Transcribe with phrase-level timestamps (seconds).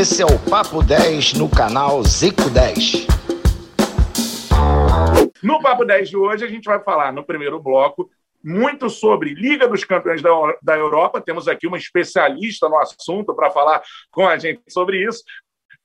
[0.00, 3.06] Esse é o Papo 10 no canal Zico 10.
[5.42, 8.10] No Papo 10 de hoje, a gente vai falar no primeiro bloco
[8.42, 10.30] muito sobre Liga dos Campeões da,
[10.62, 11.20] da Europa.
[11.20, 15.22] Temos aqui uma especialista no assunto para falar com a gente sobre isso.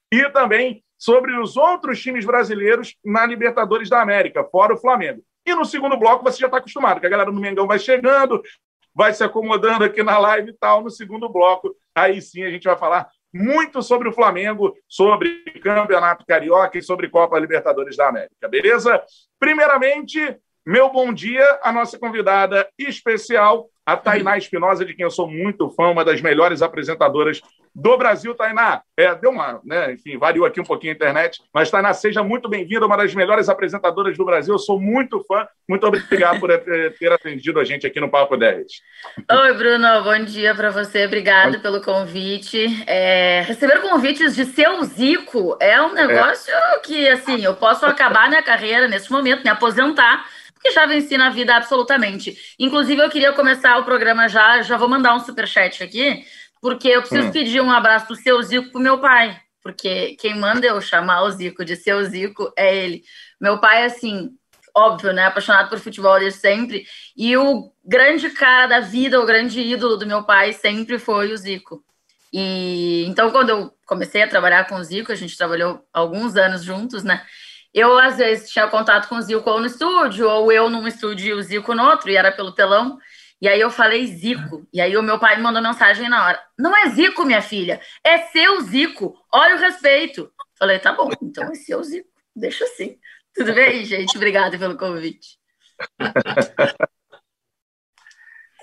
[0.09, 5.21] E também sobre os outros times brasileiros na Libertadores da América, fora o Flamengo.
[5.45, 8.41] E no segundo bloco você já está acostumado, que a galera do Mengão vai chegando,
[8.95, 10.81] vai se acomodando aqui na live e tal.
[10.81, 16.25] No segundo bloco, aí sim a gente vai falar muito sobre o Flamengo, sobre Campeonato
[16.25, 19.03] Carioca e sobre Copa Libertadores da América, beleza?
[19.37, 25.29] Primeiramente, meu bom dia à nossa convidada especial, a Tainá Espinosa, de quem eu sou
[25.29, 27.39] muito fã, uma das melhores apresentadoras
[27.75, 28.81] do Brasil, Tainá.
[28.97, 29.93] É, deu uma, né?
[29.93, 33.47] Enfim, variou aqui um pouquinho a internet, mas Tainá, seja muito bem-vinda, uma das melhores
[33.47, 34.55] apresentadoras do Brasil.
[34.55, 35.45] Eu sou muito fã.
[35.69, 36.49] Muito obrigado por
[36.97, 38.65] ter atendido a gente aqui no Papo 10.
[39.31, 41.05] Oi, Bruno, bom dia para você.
[41.05, 42.65] Obrigado pelo convite.
[42.87, 46.79] É, receber convites de seu Zico é um negócio é.
[46.79, 50.25] que, assim, eu posso acabar minha carreira nesse momento, me aposentar
[50.65, 52.35] que já venci na vida absolutamente.
[52.57, 56.25] Inclusive, eu queria começar o programa já, já vou mandar um super chat aqui,
[56.59, 57.31] porque eu preciso hum.
[57.31, 61.29] pedir um abraço do seu Zico pro meu pai, porque quem manda eu chamar o
[61.29, 63.03] Zico de seu Zico é ele.
[63.39, 64.31] Meu pai, assim,
[64.75, 69.61] óbvio, né, apaixonado por futebol desde sempre, e o grande cara da vida, o grande
[69.61, 71.83] ídolo do meu pai sempre foi o Zico.
[72.33, 76.63] E então, quando eu comecei a trabalhar com o Zico, a gente trabalhou alguns anos
[76.63, 77.23] juntos, né?
[77.75, 81.27] Eu, às vezes, tinha contato com o Zico ou no estúdio, ou eu num estúdio
[81.27, 82.97] e o Zico no outro, e era pelo telão.
[83.41, 84.65] E aí eu falei Zico.
[84.71, 86.41] E aí o meu pai me mandou mensagem na hora.
[86.57, 87.81] Não é Zico, minha filha.
[88.01, 89.13] É seu Zico.
[89.29, 90.31] Olha o respeito.
[90.57, 92.07] Falei, tá bom, então é seu Zico.
[92.33, 92.97] Deixa assim.
[93.35, 94.15] Tudo bem, gente?
[94.15, 95.37] Obrigada pelo convite.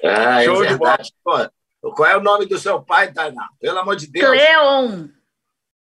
[0.02, 1.12] ah, é Show verdade.
[1.22, 3.46] Pô, qual é o nome do seu pai, Tainá?
[3.60, 4.26] Pelo amor de Deus.
[4.26, 5.08] Cleon.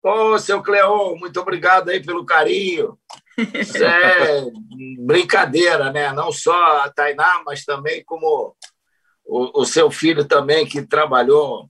[0.03, 2.99] Ô, seu Cleon, muito obrigado aí pelo carinho.
[3.53, 4.43] Isso é
[4.99, 6.11] brincadeira, né?
[6.11, 8.53] Não só a Tainá, mas também como
[9.25, 11.69] o, o, seu filho também, que trabalhou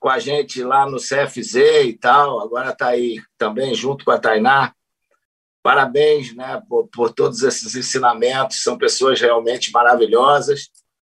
[0.00, 4.18] com a gente lá no CFZ e tal, agora está aí também junto com a
[4.18, 4.72] Tainá.
[5.62, 10.68] Parabéns né, por, por todos esses ensinamentos, são pessoas realmente maravilhosas.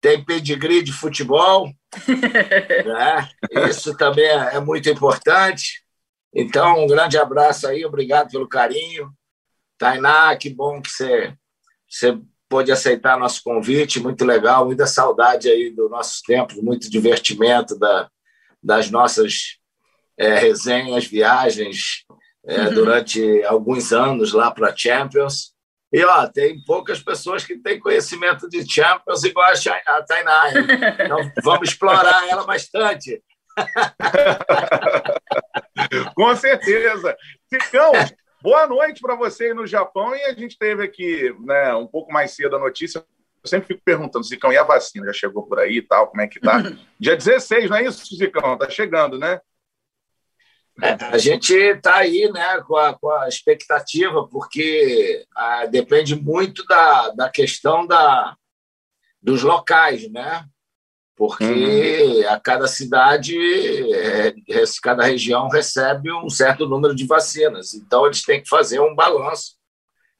[0.00, 1.70] Tem pedigree de futebol,
[2.84, 3.28] né?
[3.68, 5.86] isso também é, é muito importante.
[6.40, 9.10] Então, um grande abraço aí, obrigado pelo carinho.
[9.76, 11.34] Tainá, que bom que você,
[11.90, 12.16] você
[12.48, 18.08] pôde aceitar nosso convite, muito legal, muita saudade aí do nossos tempos, muito divertimento da,
[18.62, 19.58] das nossas
[20.16, 22.04] é, resenhas, viagens
[22.46, 22.74] é, uhum.
[22.74, 25.52] durante alguns anos lá para Champions.
[25.92, 30.52] E ó, tem poucas pessoas que têm conhecimento de Champions igual a Tainá.
[31.04, 33.20] Então vamos explorar ela bastante.
[36.14, 37.16] Com certeza.
[37.48, 37.92] Ficão,
[38.42, 40.14] boa noite para você aí no Japão.
[40.14, 43.04] E a gente teve aqui né, um pouco mais cedo a notícia.
[43.42, 45.06] Eu sempre fico perguntando, Zicão, e a vacina?
[45.06, 46.08] Já chegou por aí e tal?
[46.08, 46.58] Como é que tá?
[46.98, 48.58] Dia 16, não é isso, Zicão?
[48.58, 49.40] Tá chegando, né?
[50.80, 56.64] É, a gente está aí né, com, a, com a expectativa, porque ah, depende muito
[56.66, 58.36] da, da questão da,
[59.20, 60.44] dos locais, né?
[61.18, 62.28] Porque uhum.
[62.32, 63.36] a cada cidade,
[63.92, 64.32] é,
[64.80, 69.56] cada região recebe um certo número de vacinas, então eles têm que fazer um balanço.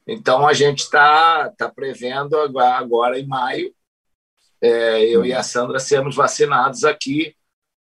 [0.04, 3.72] Então a gente está tá prevendo agora em maio,
[4.60, 7.32] é, eu e a Sandra sermos vacinados aqui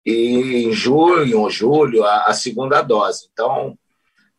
[0.05, 3.27] e em junho ou julho a, a segunda dose.
[3.33, 3.77] Então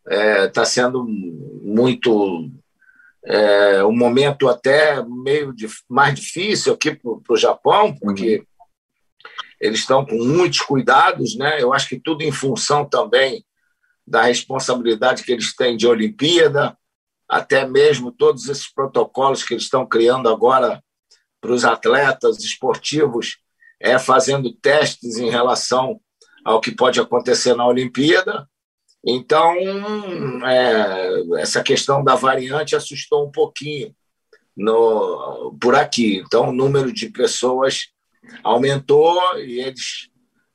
[0.07, 2.51] está é, sendo muito
[3.27, 8.54] é, um momento até meio de, mais difícil aqui para o Japão, porque uhum
[9.61, 11.61] eles estão com muitos cuidados, né?
[11.61, 13.45] Eu acho que tudo em função também
[14.07, 16.77] da responsabilidade que eles têm de Olimpíada,
[17.29, 20.83] até mesmo todos esses protocolos que eles estão criando agora
[21.41, 23.39] para os atletas esportivos,
[23.81, 26.01] é fazendo testes em relação
[26.45, 28.49] ao que pode acontecer na Olimpíada.
[29.07, 29.55] Então,
[30.47, 33.95] é, essa questão da variante assustou um pouquinho
[34.57, 36.23] no, por aqui.
[36.25, 37.94] Então, o número de pessoas
[38.43, 40.09] aumentou e eles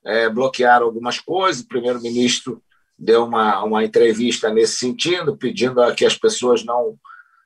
[0.05, 1.61] é, bloquearam algumas coisas.
[1.61, 2.61] O primeiro-ministro
[2.97, 6.97] deu uma, uma entrevista nesse sentido, pedindo que as pessoas não,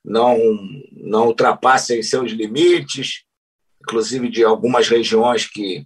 [0.04, 0.38] não,
[0.92, 3.24] não ultrapassem seus limites,
[3.82, 5.86] inclusive de algumas regiões que,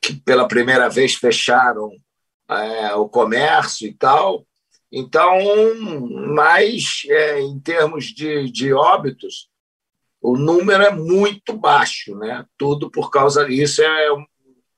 [0.00, 1.90] que pela primeira vez fecharam
[2.48, 4.46] é, o comércio e tal.
[4.90, 5.38] Então,
[6.32, 9.48] mas é, em termos de, de óbitos,
[10.24, 12.46] o número é muito baixo, né?
[12.56, 14.24] Tudo por causa disso é um,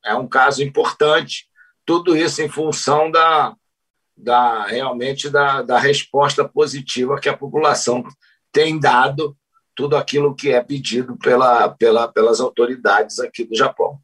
[0.05, 1.47] é um caso importante.
[1.85, 3.55] Tudo isso em função da,
[4.17, 8.03] da realmente da, da resposta positiva que a população
[8.51, 9.37] tem dado
[9.73, 14.01] tudo aquilo que é pedido pela, pela, pelas autoridades aqui do Japão.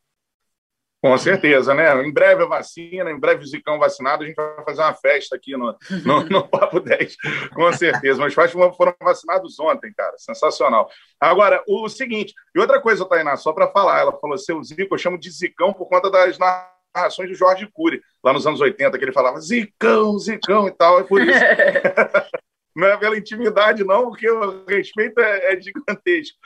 [1.03, 2.01] Com certeza, né?
[2.07, 5.35] Em breve a vacina, em breve o Zicão vacinado, a gente vai fazer uma festa
[5.35, 7.17] aqui no, no, no Papo 10,
[7.53, 8.21] com certeza.
[8.21, 10.15] Mas faz foram vacinados ontem, cara.
[10.17, 10.89] Sensacional.
[11.19, 14.99] Agora, o seguinte, e outra coisa, Tainá, só para falar, ela falou, seu Zico, eu
[14.99, 19.05] chamo de Zicão por conta das narrações do Jorge Cury, lá nos anos 80, que
[19.05, 21.33] ele falava Zicão, Zicão e tal, é por isso.
[22.75, 26.39] não é pela intimidade, não, porque o respeito é, é gigantesco.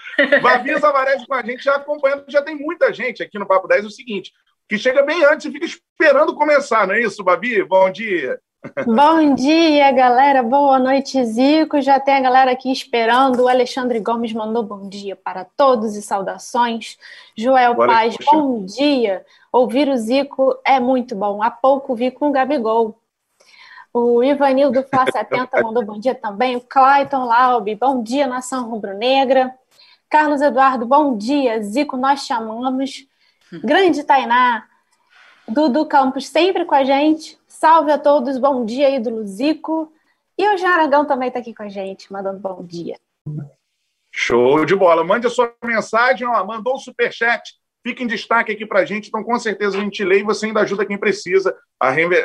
[0.43, 3.85] Babi Zavarese com a gente já acompanhando, já tem muita gente aqui no Papo 10.
[3.85, 4.32] É o seguinte,
[4.69, 7.63] que chega bem antes e fica esperando começar, não é isso, Babi?
[7.65, 8.39] Bom dia.
[8.85, 10.43] Bom dia, galera.
[10.43, 11.81] Boa noite, Zico.
[11.81, 13.45] Já tem a galera aqui esperando.
[13.45, 16.97] O Alexandre Gomes mandou bom dia para todos e saudações.
[17.37, 18.31] Joel Olha, Paz, poxa.
[18.33, 19.25] bom dia.
[19.53, 21.43] Ouvir o Zico é muito bom.
[21.43, 22.99] Há pouco vi com o Gabigol.
[23.93, 26.57] O Ivanildo Flá 70 mandou bom dia também.
[26.57, 29.55] O Clayton Laube, bom dia, nação rubro-negra.
[30.11, 31.62] Carlos Eduardo, bom dia.
[31.62, 33.07] Zico, nós chamamos.
[33.53, 34.67] Grande Tainá,
[35.49, 37.39] Dudu Campos sempre com a gente.
[37.47, 39.93] Salve a todos, bom dia, ídolo Zico.
[40.39, 42.99] E o Jean Aragão também está aqui com a gente, mandando bom dia.
[44.13, 45.05] Show de bola.
[45.05, 47.55] Mande a sua mensagem, ó, mandou o superchat
[47.87, 50.47] fica em destaque aqui para a gente, então com certeza a gente lê e você
[50.47, 51.56] ainda ajuda quem precisa.
[51.79, 52.17] A renda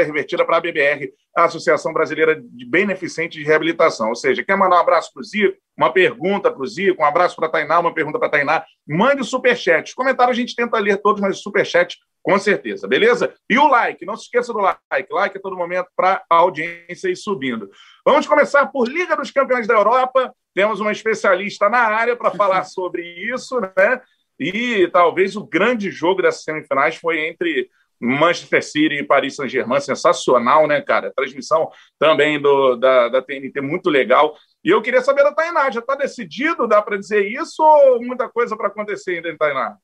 [0.00, 4.08] é revertida para a BBR, a Associação Brasileira de Beneficente de Reabilitação.
[4.08, 7.04] Ou seja, quer mandar um abraço para o Zico, uma pergunta para o Zico, um
[7.04, 9.90] abraço para a Tainá, uma pergunta para a Tainá, mande o superchat.
[9.90, 13.34] Os comentários a gente tenta ler todos, mas o superchat com certeza, beleza?
[13.48, 14.80] E o like, não se esqueça do like.
[15.10, 17.70] Like a todo momento para a audiência ir subindo.
[18.06, 20.32] Vamos começar por Liga dos Campeões da Europa.
[20.54, 24.00] Temos uma especialista na área para falar sobre isso, né?
[24.40, 27.68] E talvez o grande jogo dessas semifinais foi entre
[28.00, 31.12] Manchester City e Paris Saint-Germain, sensacional, né, cara?
[31.14, 34.34] transmissão também do, da, da TNT muito legal.
[34.64, 36.66] E eu queria saber da Tainá, já está decidido?
[36.66, 39.76] Dá para dizer isso ou muita coisa para acontecer ainda, Tainá?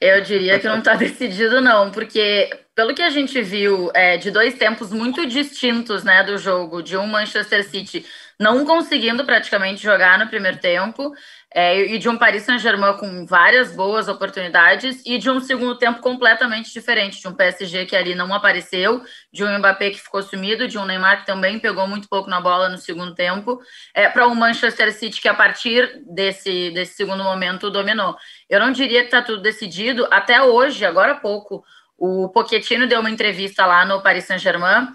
[0.00, 4.30] Eu diria que não está decidido, não, porque pelo que a gente viu é, de
[4.30, 8.04] dois tempos muito distintos né, do jogo, de um Manchester City
[8.38, 11.10] não conseguindo praticamente jogar no primeiro tempo,
[11.54, 16.02] é, e de um Paris Saint-Germain com várias boas oportunidades, e de um segundo tempo
[16.02, 19.02] completamente diferente, de um PSG que ali não apareceu,
[19.32, 22.42] de um Mbappé que ficou sumido, de um Neymar que também pegou muito pouco na
[22.42, 23.58] bola no segundo tempo,
[23.94, 28.14] é, para um Manchester City que a partir desse, desse segundo momento dominou.
[28.50, 31.64] Eu não diria que está tudo decidido, até hoje, agora há pouco,
[31.98, 34.88] o Pochettino deu uma entrevista lá no Paris Saint-Germain,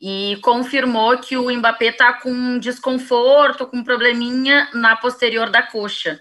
[0.00, 6.20] e confirmou que o Mbappé está com desconforto, com probleminha na posterior da coxa.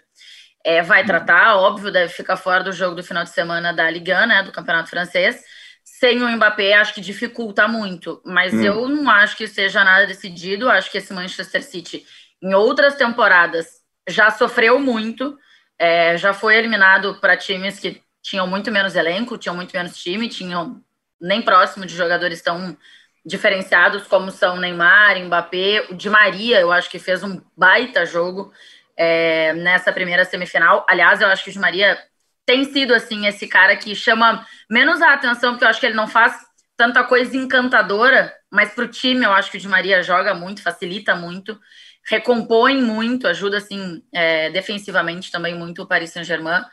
[0.65, 4.11] É, vai tratar, óbvio, deve ficar fora do jogo do final de semana da Ligue
[4.11, 5.41] 1, né, do Campeonato Francês.
[5.83, 8.63] Sem o Mbappé, acho que dificulta muito, mas hum.
[8.63, 10.69] eu não acho que seja nada decidido.
[10.69, 12.03] Acho que esse Manchester City,
[12.41, 13.67] em outras temporadas,
[14.09, 15.37] já sofreu muito,
[15.79, 20.27] é, já foi eliminado para times que tinham muito menos elenco, tinham muito menos time,
[20.27, 20.83] tinham
[21.19, 22.77] nem próximo de jogadores tão
[23.25, 28.51] diferenciados como são Neymar, Mbappé, o Di Maria, eu acho que fez um baita jogo
[28.97, 30.85] é, nessa primeira semifinal.
[30.89, 31.97] Aliás, eu acho que o Di Maria
[32.45, 35.95] tem sido assim esse cara que chama menos a atenção, porque eu acho que ele
[35.95, 36.35] não faz
[36.75, 40.61] tanta coisa encantadora, mas para o time eu acho que o Di Maria joga muito,
[40.61, 41.57] facilita muito,
[42.05, 46.65] recompõe muito, ajuda assim é, defensivamente também muito o Paris Saint-Germain.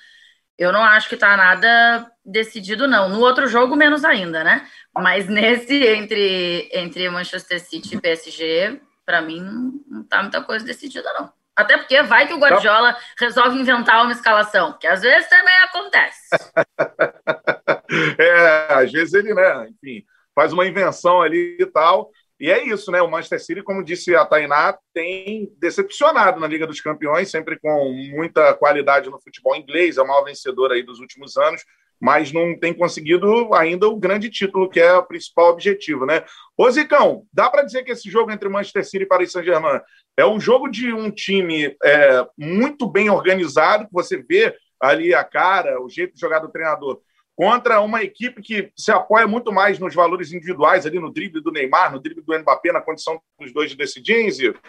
[0.59, 3.09] Eu não acho que está nada decidido, não.
[3.09, 4.67] No outro jogo, menos ainda, né?
[4.95, 9.43] Mas nesse, entre, entre Manchester City e PSG, para mim,
[9.89, 11.33] não tá muita coisa decidida, não.
[11.57, 16.31] Até porque vai que o Guardiola resolve inventar uma escalação, que às vezes também acontece.
[18.19, 22.11] é, às vezes ele, né, enfim, faz uma invenção ali e tal.
[22.41, 23.01] E é isso, né?
[23.01, 27.93] O Manchester City, como disse a Tainá, tem decepcionado na Liga dos Campeões, sempre com
[28.15, 31.63] muita qualidade no futebol inglês, é o maior vencedor aí dos últimos anos
[32.01, 36.23] mas não tem conseguido ainda o grande título, que é o principal objetivo, né?
[36.55, 39.81] Ô Zicão, dá para dizer que esse jogo entre Manchester City e Paris Saint-Germain
[40.17, 45.25] é um jogo de um time é, muito bem organizado, que você vê ali a
[45.25, 47.01] cara, o jeito de jogar do treinador,
[47.37, 51.51] contra uma equipe que se apoia muito mais nos valores individuais, ali no drible do
[51.51, 54.61] Neymar, no drible do Mbappé, na condição dos dois de decidirem, Zico?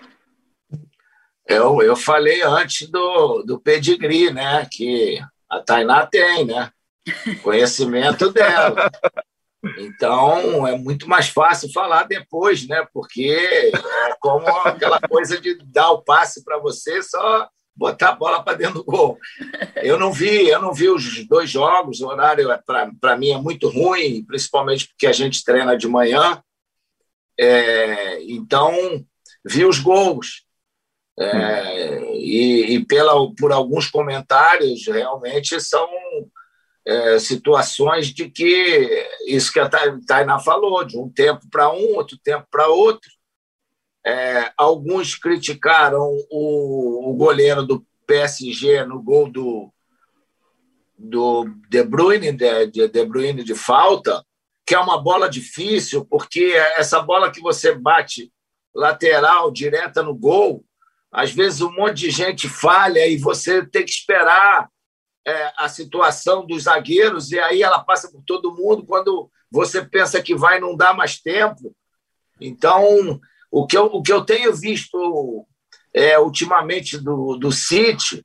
[1.48, 4.68] Eu, eu falei antes do, do pedigree, né?
[4.72, 5.20] Que
[5.50, 6.72] a Tainá tem, né?
[7.44, 8.90] conhecimento dela.
[9.78, 12.86] Então, é muito mais fácil falar depois, né?
[12.94, 18.44] Porque é como aquela coisa de dar o passe para você, só botar a bola
[18.44, 19.18] para dentro do gol.
[19.76, 22.60] Eu não vi, eu não vi os dois jogos, o horário é,
[23.00, 26.42] para mim é muito ruim, principalmente porque a gente treina de manhã.
[27.38, 28.74] É, então,
[29.44, 30.46] vi os gols.
[31.18, 35.88] É, e, e pela, por alguns comentários, realmente são
[36.86, 39.70] é, situações de que isso que a
[40.08, 43.10] Tainá falou, de um tempo para um, outro tempo para outro.
[44.06, 49.74] É, alguns criticaram o, o, goleiro do PSG no gol do,
[50.96, 54.24] do De Bruyne, de, de, de Bruyne de falta,
[54.64, 58.32] que é uma bola difícil, porque essa bola que você bate
[58.76, 60.64] lateral, direta no gol,
[61.12, 64.70] às vezes um monte de gente falha e você tem que esperar
[65.26, 70.22] é, a situação dos zagueiros e aí ela passa por todo mundo quando você pensa
[70.22, 71.76] que vai não dar mais tempo.
[72.40, 73.20] Então,
[73.58, 75.48] o que eu, o que eu tenho visto
[75.94, 78.22] é, ultimamente do, do City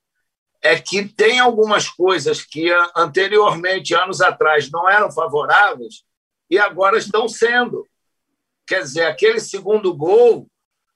[0.60, 6.02] é que tem algumas coisas que anteriormente, anos atrás, não eram favoráveis
[6.50, 7.86] e agora estão sendo.
[8.66, 10.48] Quer dizer, aquele segundo gol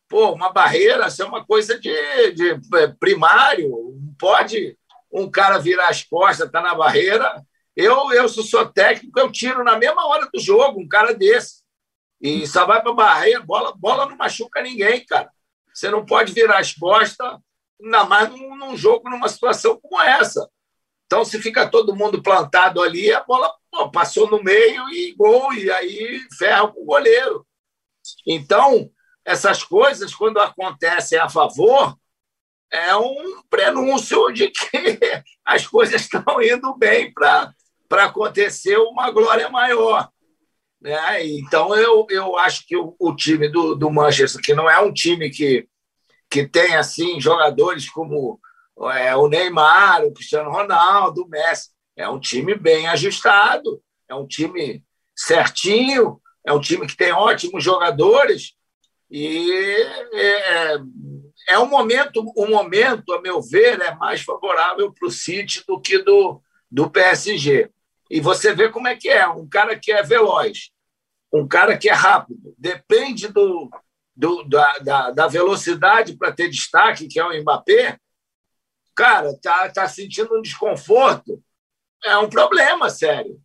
[0.09, 1.91] Pô, uma barreira, isso é uma coisa de,
[2.33, 3.73] de é, primário.
[4.19, 4.77] Pode
[5.11, 7.43] um cara virar as costas, tá na barreira.
[7.75, 11.64] Eu, eu se sou técnico, eu tiro na mesma hora do jogo um cara desse.
[12.25, 15.31] E só vai para a barreira, bola, bola não machuca ninguém, cara.
[15.71, 17.37] Você não pode virar as costas,
[17.79, 20.49] ainda mais num, num jogo, numa situação como essa.
[21.05, 25.53] Então, se fica todo mundo plantado ali, a bola pô, passou no meio e gol,
[25.53, 27.47] e aí ferra com o goleiro.
[28.27, 28.91] Então,
[29.23, 31.95] essas coisas, quando acontecem a favor,
[32.73, 34.99] é um prenúncio de que
[35.45, 37.55] as coisas estão indo bem para
[37.91, 40.11] acontecer uma glória maior.
[40.85, 41.27] Né?
[41.27, 44.93] Então, eu, eu acho que o, o time do, do Manchester, que não é um
[44.93, 45.67] time que,
[46.31, 48.39] que tem assim jogadores como
[48.93, 54.27] é, o Neymar, o Cristiano Ronaldo, o Messi, é um time bem ajustado, é um
[54.27, 54.85] time
[55.17, 58.53] certinho, é um time que tem ótimos jogadores
[59.11, 59.51] e
[60.13, 60.77] é,
[61.49, 65.65] é um momento, o um momento, a meu ver, é mais favorável para o City
[65.67, 67.71] do que do, do PSG.
[68.11, 70.74] E você vê como é que é, um cara que é veloz,
[71.35, 73.69] um cara que é rápido, depende do,
[74.15, 77.99] do da, da, da velocidade para ter destaque, que é o Mbappé,
[78.95, 81.43] cara, tá, tá sentindo um desconforto,
[82.05, 83.41] é um problema sério.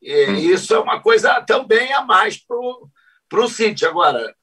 [0.00, 3.84] E isso é uma coisa também a mais para o City.
[3.84, 4.34] Agora,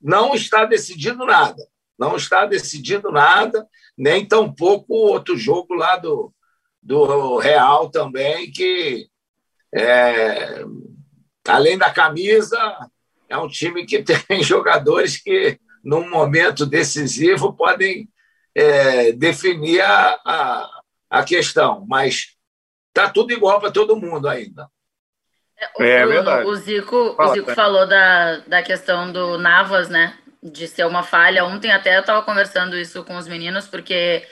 [0.00, 1.62] não está decidido nada.
[1.96, 6.34] Não está decidido nada, nem tampouco o outro jogo lá do,
[6.82, 9.08] do Real também, que,
[9.72, 10.64] é,
[11.48, 12.58] além da camisa,
[13.28, 18.08] é um time que tem jogadores que, num momento decisivo, podem
[18.54, 20.70] é, definir a, a,
[21.10, 21.84] a questão.
[21.88, 22.36] Mas
[22.88, 24.68] está tudo igual para todo mundo ainda.
[25.78, 26.46] O, é, é verdade.
[26.46, 30.18] O Zico, Fala, o Zico falou da, da questão do Navas, né?
[30.42, 31.44] De ser uma falha.
[31.44, 34.26] Ontem até eu estava conversando isso com os meninos, porque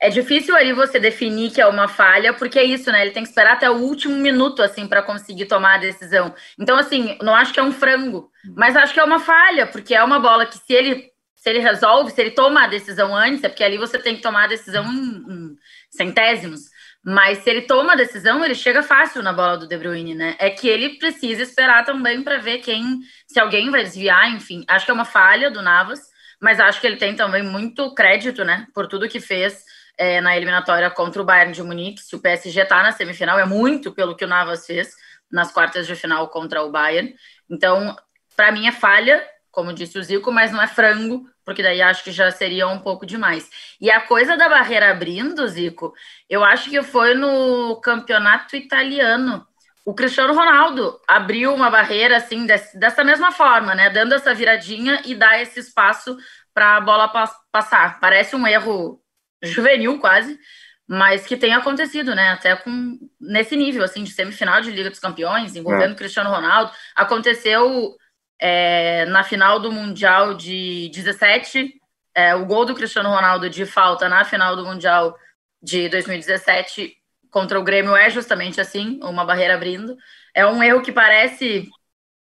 [0.00, 3.02] é difícil ali você definir que é uma falha, porque é isso, né?
[3.02, 6.34] Ele tem que esperar até o último minuto, assim, para conseguir tomar a decisão.
[6.58, 9.94] Então, assim, não acho que é um frango, mas acho que é uma falha, porque
[9.94, 13.42] é uma bola que se ele se ele resolve, se ele toma a decisão antes,
[13.42, 15.56] é porque ali você tem que tomar a decisão em, em
[15.90, 16.60] centésimos.
[17.02, 20.36] Mas se ele toma a decisão, ele chega fácil na bola do De Bruyne, né?
[20.38, 24.64] É que ele precisa esperar também para ver quem, se alguém vai desviar, enfim.
[24.68, 26.00] Acho que é uma falha do Navas,
[26.42, 28.66] mas acho que ele tem também muito crédito, né?
[28.74, 29.64] Por tudo que fez
[30.00, 32.00] é, na eliminatória contra o Bayern de Munique.
[32.00, 34.96] Se o PSG está na semifinal, é muito pelo que o Navas fez
[35.30, 37.14] nas quartas de final contra o Bayern.
[37.50, 37.94] Então,
[38.34, 42.02] para mim é falha, como disse o Zico, mas não é frango, porque daí acho
[42.02, 43.50] que já seria um pouco demais.
[43.78, 45.92] E a coisa da barreira abrindo, Zico,
[46.30, 49.46] eu acho que foi no campeonato italiano.
[49.84, 53.90] O Cristiano Ronaldo abriu uma barreira assim, dessa mesma forma, né?
[53.90, 56.16] Dando essa viradinha e dá esse espaço
[56.54, 57.12] para a bola
[57.52, 58.00] passar.
[58.00, 58.98] Parece um erro
[59.42, 60.38] juvenil quase,
[60.86, 62.30] mas que tem acontecido, né?
[62.30, 65.96] Até com nesse nível assim de semifinal de Liga dos Campeões, envolvendo é.
[65.96, 67.96] Cristiano Ronaldo, aconteceu
[68.40, 71.74] é, na final do Mundial de 17,
[72.14, 75.16] é, o gol do Cristiano Ronaldo de falta na final do Mundial
[75.62, 76.96] de 2017
[77.30, 79.96] contra o Grêmio é justamente assim, uma barreira abrindo.
[80.34, 81.68] É um erro que parece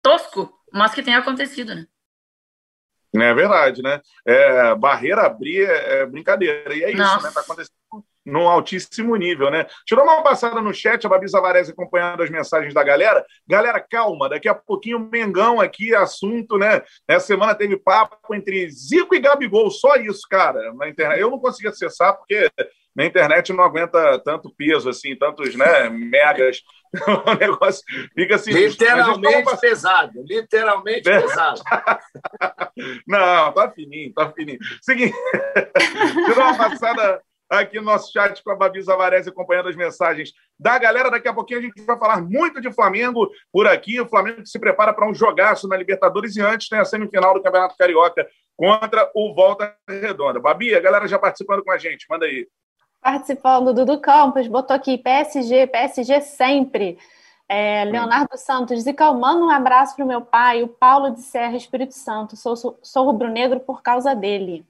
[0.02, 1.86] tosco, mas que tem acontecido, né?
[3.22, 4.02] É verdade, né?
[4.26, 6.74] É, barreira abrir é, é brincadeira.
[6.74, 7.28] E é isso, Nossa.
[7.28, 7.34] né?
[7.34, 7.76] Tá acontecendo
[8.26, 9.68] num altíssimo nível, né?
[9.86, 13.24] Tirou uma passada no chat, a Babi Zavarese acompanhando as mensagens da galera.
[13.48, 16.82] Galera, calma, daqui a pouquinho Mengão aqui, assunto, né?
[17.08, 21.20] Essa semana teve papo entre Zico e Gabigol, só isso, cara, na internet.
[21.22, 22.50] Eu não consegui acessar porque
[22.96, 26.62] minha internet não aguenta tanto peso, assim, tantos né, megas.
[27.26, 27.84] o negócio
[28.14, 28.52] fica assim.
[28.52, 31.22] Literalmente pesado, literalmente é.
[31.22, 31.62] pesado.
[33.08, 34.60] não, tá fininho, tá fininho.
[34.82, 35.16] Seguinte,
[36.26, 40.78] deixa uma passada aqui no nosso chat com a Babi Zavarese acompanhando as mensagens da
[40.78, 41.12] galera.
[41.12, 44.00] Daqui a pouquinho a gente vai falar muito de Flamengo por aqui.
[44.00, 47.34] O Flamengo que se prepara para um jogaço na Libertadores e antes tem a semifinal
[47.34, 50.40] do Campeonato Carioca contra o Volta Redonda.
[50.40, 52.48] Babi, a galera já participando com a gente, manda aí.
[53.06, 56.98] Participando, Dudu Campos, botou aqui PSG, PSG sempre.
[57.48, 61.56] É, Leonardo Santos, Zica, manda um abraço para o meu pai, o Paulo de Serra,
[61.56, 62.36] Espírito Santo.
[62.36, 64.66] Sou, sou, sou rubro-negro por causa dele.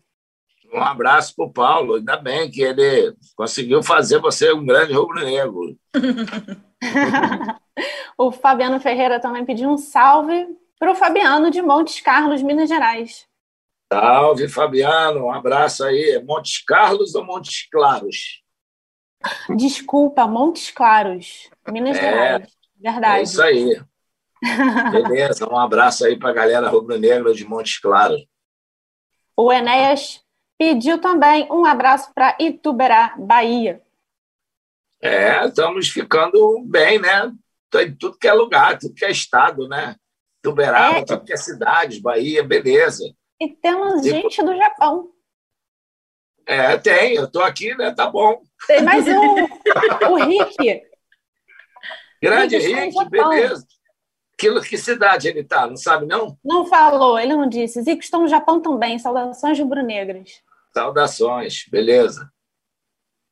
[0.74, 5.77] Um abraço para o Paulo, ainda bem que ele conseguiu fazer você um grande rubro-negro.
[8.18, 10.46] o Fabiano Ferreira também pediu um salve
[10.77, 13.25] para o Fabiano de Montes Carlos, Minas Gerais.
[13.92, 15.25] Salve, Fabiano.
[15.25, 16.22] Um abraço aí.
[16.25, 18.44] Montes Carlos ou Montes Claros?
[19.56, 22.48] Desculpa, Montes Claros, Minas é, Gerais.
[22.77, 23.20] Verdade.
[23.20, 23.82] É isso aí.
[24.92, 28.24] Beleza, um abraço aí para a galera rubro-negra de Montes Claros.
[29.36, 30.22] O Enéas
[30.58, 33.82] pediu também um abraço para Ituberá, Bahia.
[35.01, 37.32] É, estamos ficando bem, né?
[37.75, 39.96] Em tudo que é lugar, tudo que é estado, né?
[40.39, 41.04] Ituberá, é.
[41.04, 43.04] tudo que é cidades, Bahia, beleza.
[43.39, 45.12] E temos gente do Japão.
[46.48, 47.92] É, tem, eu estou aqui, né?
[47.92, 48.42] Tá bom.
[48.68, 49.12] Tem mais um,
[50.12, 50.84] o Rick.
[52.22, 53.65] Grande Rick, beleza.
[54.38, 55.65] Que, que cidade ele está?
[55.65, 56.38] Não sabe, não?
[56.44, 57.82] Não falou, ele não disse.
[57.82, 59.00] Zico estão no Japão também.
[59.00, 60.42] Saudações rubro-negras.
[60.74, 62.30] Saudações, beleza.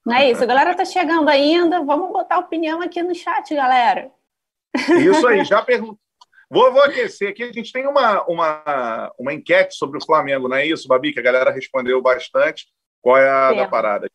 [0.05, 1.83] Não é isso, a galera tá chegando ainda.
[1.83, 4.11] Vamos botar opinião aqui no chat, galera.
[4.75, 5.99] Isso aí, já pergunto.
[6.53, 7.41] Vou, vou aquecer aqui.
[7.41, 11.11] A gente tem uma, uma, uma enquete sobre o Flamengo, não é isso, Babi?
[11.11, 12.67] Que a galera respondeu bastante.
[13.01, 14.07] Qual é a da parada?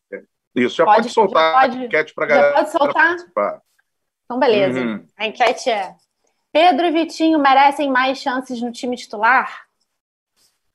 [0.55, 2.53] Isso, já pode, pode soltar já pode, a enquete para a galera.
[2.53, 3.17] Pode soltar?
[4.23, 4.79] Então, beleza.
[4.79, 5.05] Uhum.
[5.17, 5.93] A enquete é:
[6.53, 9.65] Pedro e Vitinho merecem mais chances no time titular?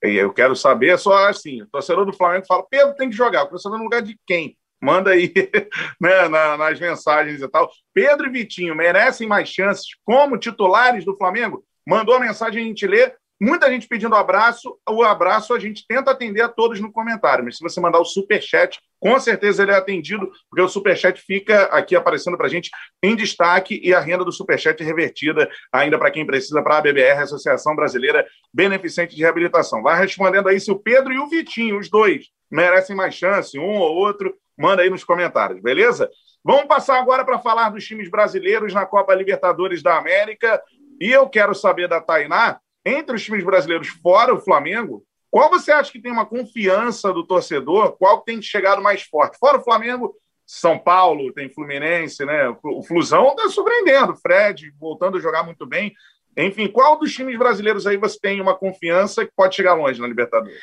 [0.02, 3.44] Eu quero saber só assim: o torcedor do Flamengo fala, Pedro tem que jogar.
[3.44, 4.54] O torcedor no lugar de quem?
[4.84, 5.32] Manda aí
[5.98, 7.70] né, na, nas mensagens e tal.
[7.94, 11.64] Pedro e Vitinho merecem mais chances como titulares do Flamengo?
[11.86, 13.12] Mandou a mensagem, a gente lê.
[13.40, 14.78] Muita gente pedindo abraço.
[14.88, 18.04] O abraço a gente tenta atender a todos no comentário, mas se você mandar o
[18.04, 22.46] super chat, com certeza ele é atendido, porque o super chat fica aqui aparecendo para
[22.46, 22.70] a gente
[23.02, 26.78] em destaque e a renda do super chat é revertida ainda para quem precisa para
[26.78, 29.82] a BBR, Associação Brasileira Beneficente de Reabilitação.
[29.82, 33.76] Vai respondendo aí se o Pedro e o Vitinho, os dois, merecem mais chance, um
[33.78, 36.10] ou outro, manda aí nos comentários, beleza?
[36.44, 40.62] Vamos passar agora para falar dos times brasileiros na Copa Libertadores da América.
[41.00, 45.72] E eu quero saber da Tainá entre os times brasileiros fora o Flamengo, qual você
[45.72, 47.96] acha que tem uma confiança do torcedor?
[47.98, 49.38] Qual tem chegado mais forte?
[49.38, 50.14] Fora o Flamengo,
[50.46, 52.54] São Paulo, tem Fluminense, né?
[52.62, 55.92] O Flusão está surpreendendo, Fred voltando a jogar muito bem.
[56.36, 60.06] Enfim, qual dos times brasileiros aí você tem uma confiança que pode chegar longe na
[60.06, 60.56] Libertadores?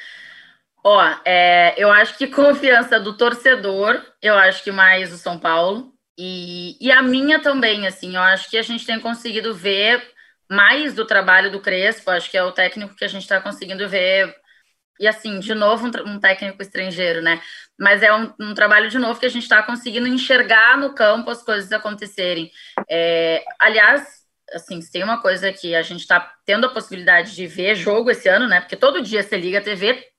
[0.84, 5.94] Ó, é, eu acho que confiança do torcedor, eu acho que mais o São Paulo.
[6.18, 10.04] E, e a minha também, assim, eu acho que a gente tem conseguido ver
[10.50, 13.88] mais do trabalho do Crespo, acho que é o técnico que a gente está conseguindo
[13.88, 14.36] ver.
[15.00, 17.42] E assim, de novo, um, um técnico estrangeiro, né?
[17.80, 21.32] Mas é um, um, trabalho de novo que a gente está conseguindo enxergar no campo
[21.32, 22.52] as coisas acontecerem.
[22.90, 24.06] É, aliás,
[24.54, 28.12] assim, se tem uma coisa que a gente está tendo a possibilidade de ver jogo
[28.12, 28.60] esse ano, né?
[28.60, 30.11] Porque todo dia você liga a TV,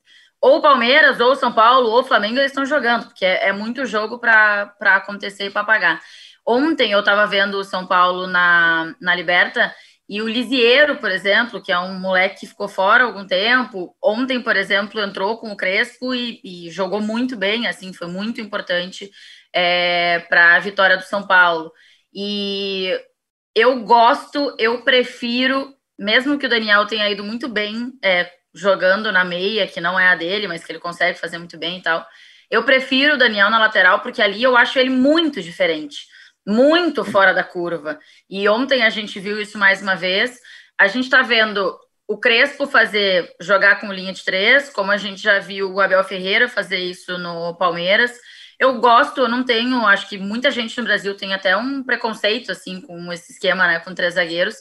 [0.42, 4.18] ou Palmeiras, ou São Paulo, ou Flamengo, eles estão jogando, porque é, é muito jogo
[4.18, 6.02] para acontecer e para pagar.
[6.46, 9.72] Ontem eu estava vendo o São Paulo na, na Liberta
[10.08, 13.96] e o Lisieiro, por exemplo, que é um moleque que ficou fora há algum tempo,
[14.02, 18.40] ontem, por exemplo, entrou com o Crespo e, e jogou muito bem, assim, foi muito
[18.40, 19.10] importante
[19.54, 21.72] é, para a vitória do São Paulo.
[22.12, 22.90] E
[23.54, 29.24] eu gosto, eu prefiro, mesmo que o Daniel tenha ido muito bem é, jogando na
[29.24, 32.06] meia, que não é a dele, mas que ele consegue fazer muito bem e tal.
[32.50, 36.12] Eu prefiro o Daniel na lateral, porque ali eu acho ele muito diferente
[36.46, 37.98] muito fora da curva.
[38.28, 40.38] E ontem a gente viu isso mais uma vez.
[40.78, 45.22] A gente está vendo o Crespo fazer jogar com linha de três, como a gente
[45.22, 48.12] já viu o Abel Ferreira fazer isso no Palmeiras.
[48.58, 52.52] Eu gosto, eu não tenho, acho que muita gente no Brasil tem até um preconceito
[52.52, 54.56] assim com esse esquema, né, com três zagueiros.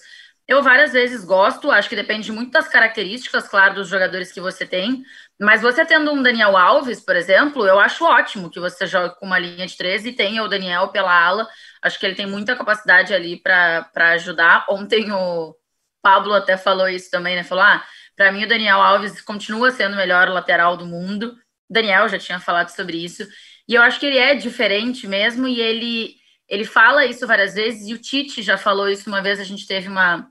[0.52, 4.66] Eu várias vezes gosto, acho que depende muito das características, claro, dos jogadores que você
[4.66, 5.02] tem.
[5.40, 9.26] Mas você tendo um Daniel Alves, por exemplo, eu acho ótimo que você jogue com
[9.26, 11.48] uma linha de três e tenha o Daniel pela ala.
[11.82, 14.66] Acho que ele tem muita capacidade ali para ajudar.
[14.70, 15.56] Ontem o
[16.02, 17.44] Pablo até falou isso também, né?
[17.44, 17.84] Falou: ah,
[18.16, 21.34] para mim o Daniel Alves continua sendo o melhor lateral do mundo.
[21.70, 23.26] Daniel já tinha falado sobre isso.
[23.70, 26.16] E eu acho que ele é diferente mesmo, e ele,
[26.50, 29.66] ele fala isso várias vezes, e o Tite já falou isso uma vez, a gente
[29.66, 30.31] teve uma.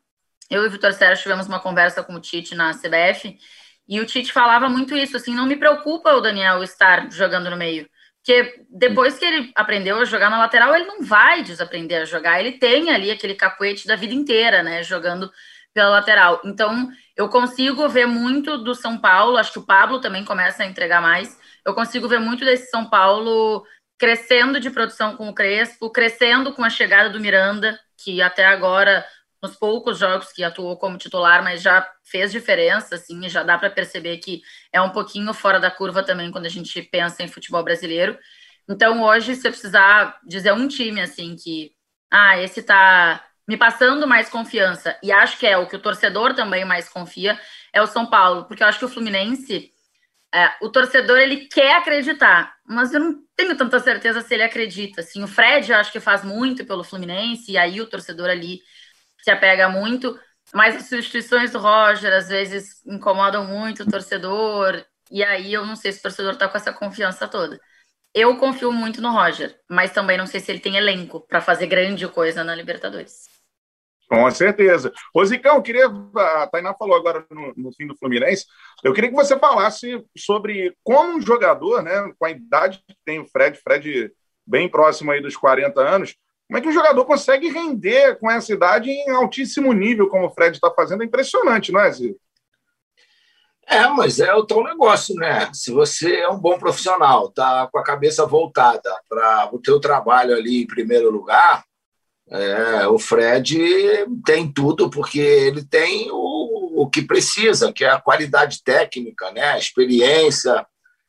[0.50, 3.38] Eu e o Vitor Sérgio tivemos uma conversa com o Tite na CBF,
[3.88, 7.56] e o Tite falava muito isso, assim, não me preocupa o Daniel estar jogando no
[7.56, 7.88] meio.
[8.22, 12.38] Porque depois que ele aprendeu a jogar na lateral, ele não vai desaprender a jogar.
[12.38, 14.82] Ele tem ali aquele cacuete da vida inteira, né?
[14.82, 15.30] Jogando
[15.72, 16.40] pela lateral.
[16.44, 20.66] Então, eu consigo ver muito do São Paulo, acho que o Pablo também começa a
[20.66, 21.38] entregar mais.
[21.64, 23.64] Eu consigo ver muito desse São Paulo
[23.98, 29.04] crescendo de produção com o Crespo, crescendo com a chegada do Miranda, que até agora,
[29.42, 33.70] nos poucos jogos que atuou como titular, mas já fez diferença, assim, já dá para
[33.70, 37.64] perceber que é um pouquinho fora da curva também quando a gente pensa em futebol
[37.64, 38.18] brasileiro.
[38.68, 41.72] Então, hoje, se eu precisar dizer um time, assim, que,
[42.10, 46.34] ah, esse tá me passando mais confiança, e acho que é o que o torcedor
[46.34, 47.38] também mais confia,
[47.72, 49.72] é o São Paulo, porque eu acho que o Fluminense,
[50.32, 55.00] é, o torcedor, ele quer acreditar, mas eu não tenho tanta certeza se ele acredita.
[55.00, 58.60] Assim, o Fred, eu acho que faz muito pelo Fluminense, e aí o torcedor ali
[59.22, 60.18] se apega muito,
[60.52, 65.76] mas as substituições do Roger, às vezes, incomodam muito o torcedor, e aí eu não
[65.76, 67.60] sei se o torcedor tá com essa confiança toda.
[68.14, 71.66] Eu confio muito no Roger, mas também não sei se ele tem elenco para fazer
[71.66, 73.28] grande coisa na Libertadores.
[74.08, 74.92] Com certeza.
[75.14, 75.86] Ô, Zicão, eu queria.
[75.86, 78.44] A Tainá falou agora no, no, fim do Fluminense.
[78.82, 83.20] Eu queria que você falasse sobre como um jogador, né, com a idade que tem
[83.20, 84.12] o Fred, Fred
[84.44, 86.16] bem próximo aí dos 40 anos,
[86.50, 90.30] como é que um jogador consegue render com essa idade em altíssimo nível, como o
[90.30, 91.04] Fred está fazendo?
[91.04, 92.18] É impressionante, não é, Zico?
[93.68, 95.48] É, mas é o teu negócio, né?
[95.52, 100.34] Se você é um bom profissional, tá com a cabeça voltada para o teu trabalho
[100.34, 101.62] ali em primeiro lugar,
[102.28, 103.56] é, o Fred
[104.26, 109.52] tem tudo, porque ele tem o, o que precisa, que é a qualidade técnica, né?
[109.52, 110.66] a experiência,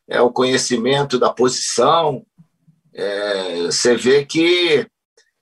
[0.07, 2.23] é o conhecimento da posição.
[2.93, 4.85] É, você vê que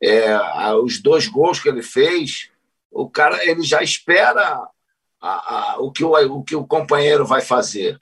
[0.02, 0.38] é,
[0.82, 2.50] os dois gols que ele fez,
[2.92, 4.68] o cara ele já espera
[5.22, 7.98] a, a, o, que o, o que o companheiro vai fazer.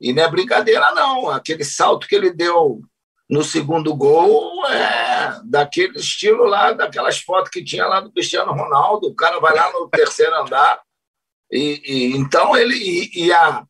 [0.00, 1.30] E não é brincadeira, não.
[1.30, 2.82] Aquele salto que ele deu
[3.28, 9.08] no segundo gol é daquele estilo lá, daquelas fotos que tinha lá do Cristiano Ronaldo.
[9.08, 10.82] O cara vai lá no terceiro andar.
[11.50, 13.64] E, e então ele e, e, a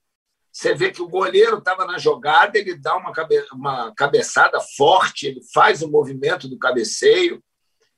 [0.50, 5.26] você vê que o goleiro estava na jogada, ele dá uma, cabe, uma cabeçada forte,
[5.26, 7.42] ele faz o movimento do cabeceio.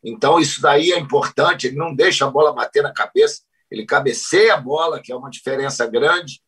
[0.07, 4.55] Então isso daí é importante, ele não deixa a bola bater na cabeça, ele cabeceia
[4.55, 6.41] a bola, que é uma diferença grande,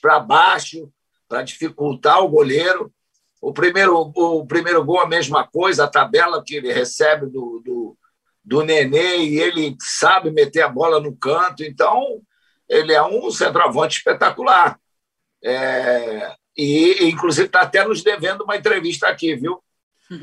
[0.00, 0.90] para baixo,
[1.28, 2.90] para dificultar o goleiro.
[3.38, 7.98] O primeiro, o primeiro gol, a mesma coisa, a tabela que ele recebe do, do,
[8.42, 11.62] do Nenê e ele sabe meter a bola no canto.
[11.62, 12.22] Então,
[12.66, 14.80] ele é um centroavante espetacular.
[15.44, 19.62] É, e, inclusive, está até nos devendo uma entrevista aqui, viu?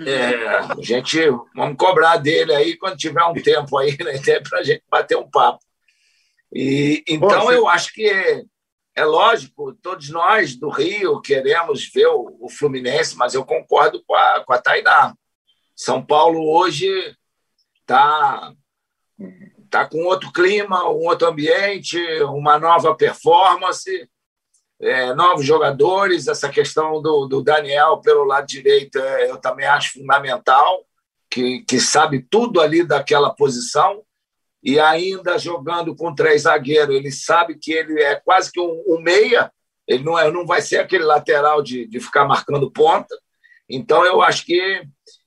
[0.05, 1.17] É, a gente
[1.55, 5.29] vamos cobrar dele aí quando tiver um tempo aí, né, para a gente bater um
[5.29, 5.59] papo.
[6.53, 8.45] E, então, Pô, eu acho que
[8.95, 14.15] é lógico, todos nós do Rio queremos ver o, o Fluminense, mas eu concordo com
[14.15, 15.13] a, com a Tainá.
[15.75, 17.15] São Paulo hoje
[17.81, 18.53] está
[19.69, 24.09] tá com outro clima, um outro ambiente, uma nova performance,
[24.81, 26.27] é, novos jogadores.
[26.27, 30.85] Essa questão do, do Daniel pelo lado direito é, eu também acho fundamental,
[31.29, 34.03] que, que sabe tudo ali daquela posição
[34.63, 38.99] e ainda jogando com três zagueiros, ele sabe que ele é quase que um, um
[38.99, 39.51] meia,
[39.87, 43.15] ele não, é, não vai ser aquele lateral de, de ficar marcando ponta.
[43.69, 44.83] Então, eu acho que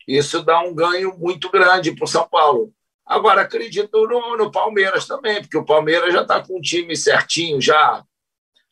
[0.06, 2.72] isso dá um ganho muito grande para o São Paulo.
[3.06, 7.60] Agora, acredito no, no, Palmeiras também, porque o Palmeiras já está com um time certinho
[7.60, 8.04] já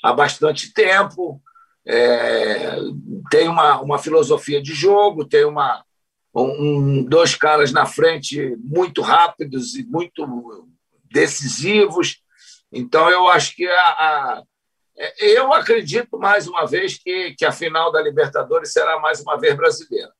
[0.02, 1.40] há bastante tempo,
[1.86, 2.76] é,
[3.30, 5.84] tem uma, uma filosofia de jogo, tem uma,
[6.34, 10.68] um, dois caras na frente muito rápidos e muito
[11.10, 12.22] decisivos.
[12.70, 14.42] Então, eu acho que a, a,
[15.18, 19.54] eu acredito mais uma vez que, que a final da Libertadores será mais uma vez
[19.56, 20.12] brasileira.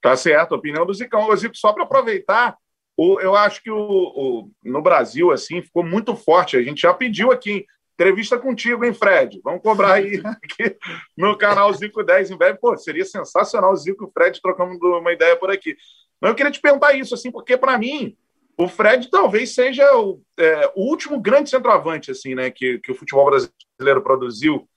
[0.00, 1.34] Tá certo, opinião do Zicão.
[1.36, 2.56] Zico, só para aproveitar,
[2.96, 6.56] o, eu acho que o, o, no Brasil assim ficou muito forte.
[6.56, 7.66] A gente já pediu aqui
[7.98, 9.40] Entrevista contigo, hein, Fred?
[9.42, 10.76] Vamos cobrar aí aqui
[11.16, 12.58] no canal Zico 10 em breve.
[12.58, 15.74] Pô, seria sensacional o Zico e o Fred trocando uma ideia por aqui.
[16.20, 18.14] Mas eu queria te perguntar isso, assim, porque para mim
[18.58, 22.94] o Fred talvez seja o, é, o, último grande centroavante, assim, né, que, que o
[22.94, 24.68] futebol brasileiro produziu.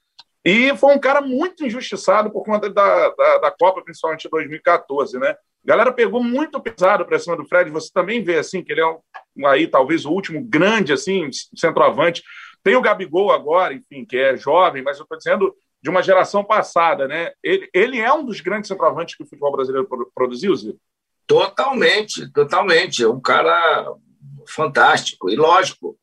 [0.44, 5.20] E foi um cara muito injustiçado por conta da, da, da Copa, principalmente em 2014,
[5.20, 5.32] né?
[5.32, 7.70] A galera pegou muito pesado para cima do Fred.
[7.72, 12.24] Você também vê assim que ele é um, aí talvez o último grande assim centroavante
[12.63, 16.43] tem o Gabigol agora, enfim, que é jovem, mas eu estou dizendo de uma geração
[16.43, 17.32] passada, né?
[17.41, 20.74] Ele, ele é um dos grandes centroavantes que o futebol brasileiro produziu, Zé?
[21.26, 23.04] Totalmente, totalmente.
[23.04, 23.93] É um cara
[24.48, 25.30] fantástico.
[25.30, 25.98] E, lógico,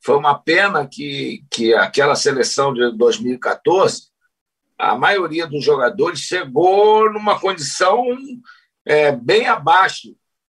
[0.00, 4.10] foi uma pena que, que aquela seleção de 2014,
[4.78, 8.04] a maioria dos jogadores chegou numa condição
[8.84, 10.14] é, bem abaixo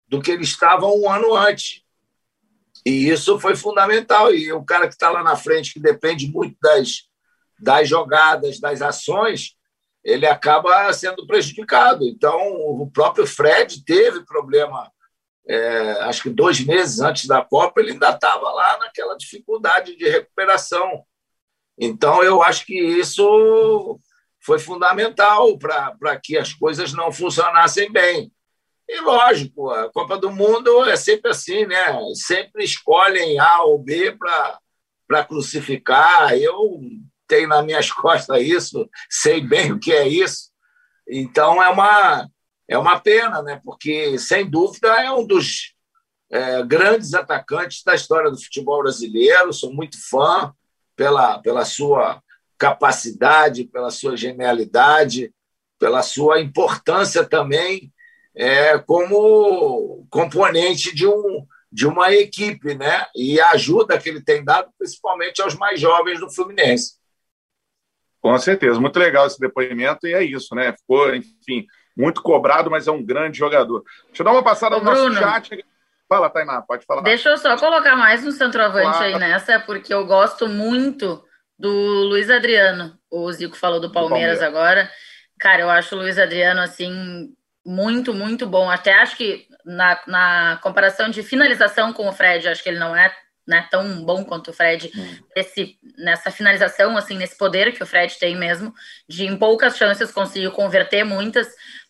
[0.07, 1.82] do que eles estavam um ano antes.
[2.85, 4.33] E isso foi fundamental.
[4.33, 7.03] E o cara que está lá na frente, que depende muito das,
[7.59, 9.55] das jogadas, das ações,
[10.03, 12.05] ele acaba sendo prejudicado.
[12.05, 14.91] Então, o próprio Fred teve problema.
[15.47, 20.09] É, acho que dois meses antes da Copa, ele ainda estava lá naquela dificuldade de
[20.09, 21.03] recuperação.
[21.77, 23.99] Então, eu acho que isso
[24.41, 28.31] foi fundamental para que as coisas não funcionassem bem.
[28.87, 31.97] E lógico, a Copa do Mundo é sempre assim, né?
[32.15, 34.17] Sempre escolhem A ou B
[35.07, 36.37] para crucificar.
[36.37, 36.81] Eu
[37.27, 40.51] tenho nas minhas costas isso, sei bem o que é isso.
[41.07, 42.29] Então é uma
[42.67, 43.59] é uma pena, né?
[43.63, 45.73] Porque sem dúvida é um dos
[46.31, 49.53] é, grandes atacantes da história do futebol brasileiro.
[49.53, 50.53] Sou muito fã
[50.95, 52.21] pela pela sua
[52.57, 55.33] capacidade, pela sua genialidade,
[55.79, 57.92] pela sua importância também
[58.35, 63.05] é, como componente de, um, de uma equipe, né?
[63.15, 66.95] E a ajuda que ele tem dado, principalmente aos mais jovens do Fluminense.
[68.21, 70.73] Com certeza, muito legal esse depoimento, e é isso, né?
[70.73, 73.83] Ficou, enfim, muito cobrado, mas é um grande jogador.
[74.07, 75.65] Deixa eu dar uma passada no nosso chat.
[76.07, 77.01] Fala, Tainá, pode falar.
[77.01, 79.03] Deixa eu só colocar mais um centroavante claro.
[79.03, 81.23] aí nessa, porque eu gosto muito
[81.57, 82.97] do Luiz Adriano.
[83.09, 84.77] O Zico falou do Palmeiras, do Palmeiras.
[84.77, 84.91] agora.
[85.39, 87.33] Cara, eu acho o Luiz Adriano, assim,
[87.65, 88.69] muito, muito bom.
[88.69, 92.95] Até acho que na, na comparação de finalização com o Fred, acho que ele não
[92.95, 93.13] é
[93.47, 95.17] né, tão bom quanto o Fred hum.
[95.35, 98.73] esse, nessa finalização, assim, nesse poder que o Fred tem mesmo,
[99.07, 101.47] de em poucas chances conseguir converter muitas.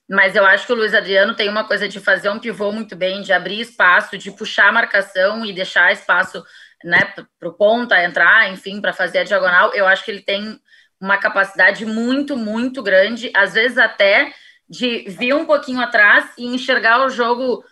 [0.10, 2.96] Mas eu acho que o Luiz Adriano tem uma coisa de fazer um pivô muito
[2.96, 6.44] bem, de abrir espaço, de puxar a marcação e deixar espaço
[6.84, 7.00] né,
[7.40, 9.74] para o ponta entrar, enfim, para fazer a diagonal.
[9.74, 10.60] Eu acho que ele tem
[11.00, 14.34] uma capacidade muito, muito grande, às vezes até
[14.70, 17.64] de vir um pouquinho atrás e enxergar o jogo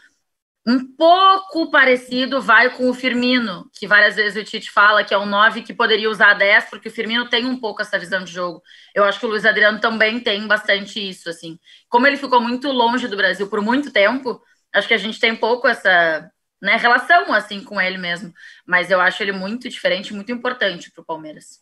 [0.65, 5.17] um pouco parecido vai com o Firmino, que várias vezes o Tite fala que é
[5.17, 8.31] um 9 que poderia usar 10, porque o Firmino tem um pouco essa visão de
[8.31, 8.61] jogo.
[8.93, 11.59] Eu acho que o Luiz Adriano também tem bastante isso, assim.
[11.89, 14.41] Como ele ficou muito longe do Brasil por muito tempo,
[14.73, 16.29] acho que a gente tem um pouco essa
[16.61, 18.31] né, relação assim com ele mesmo.
[18.65, 21.59] Mas eu acho ele muito diferente, muito importante para o Palmeiras.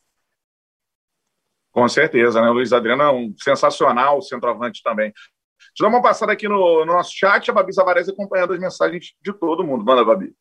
[1.72, 2.50] Com certeza, né?
[2.50, 5.12] O Luiz Adriano é um sensacional centroavante também.
[5.12, 8.60] Deixa eu dar uma passada aqui no, no nosso chat, a Babi Zavarese acompanhando as
[8.60, 9.86] mensagens de todo mundo.
[9.86, 10.34] Manda, Babi.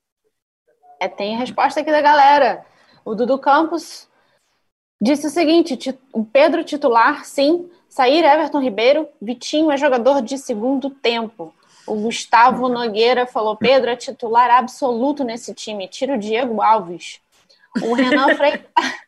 [1.01, 2.65] É, tem resposta aqui da galera.
[3.05, 4.09] O Dudu Campos
[5.01, 7.71] disse o seguinte: o Pedro titular, sim.
[7.89, 11.55] Sair Everton Ribeiro, Vitinho é jogador de segundo tempo.
[11.87, 15.89] O Gustavo Nogueira falou: Pedro é titular absoluto nesse time.
[15.89, 17.21] Tira o Diego Alves.
[17.83, 18.67] O Renan Freitas.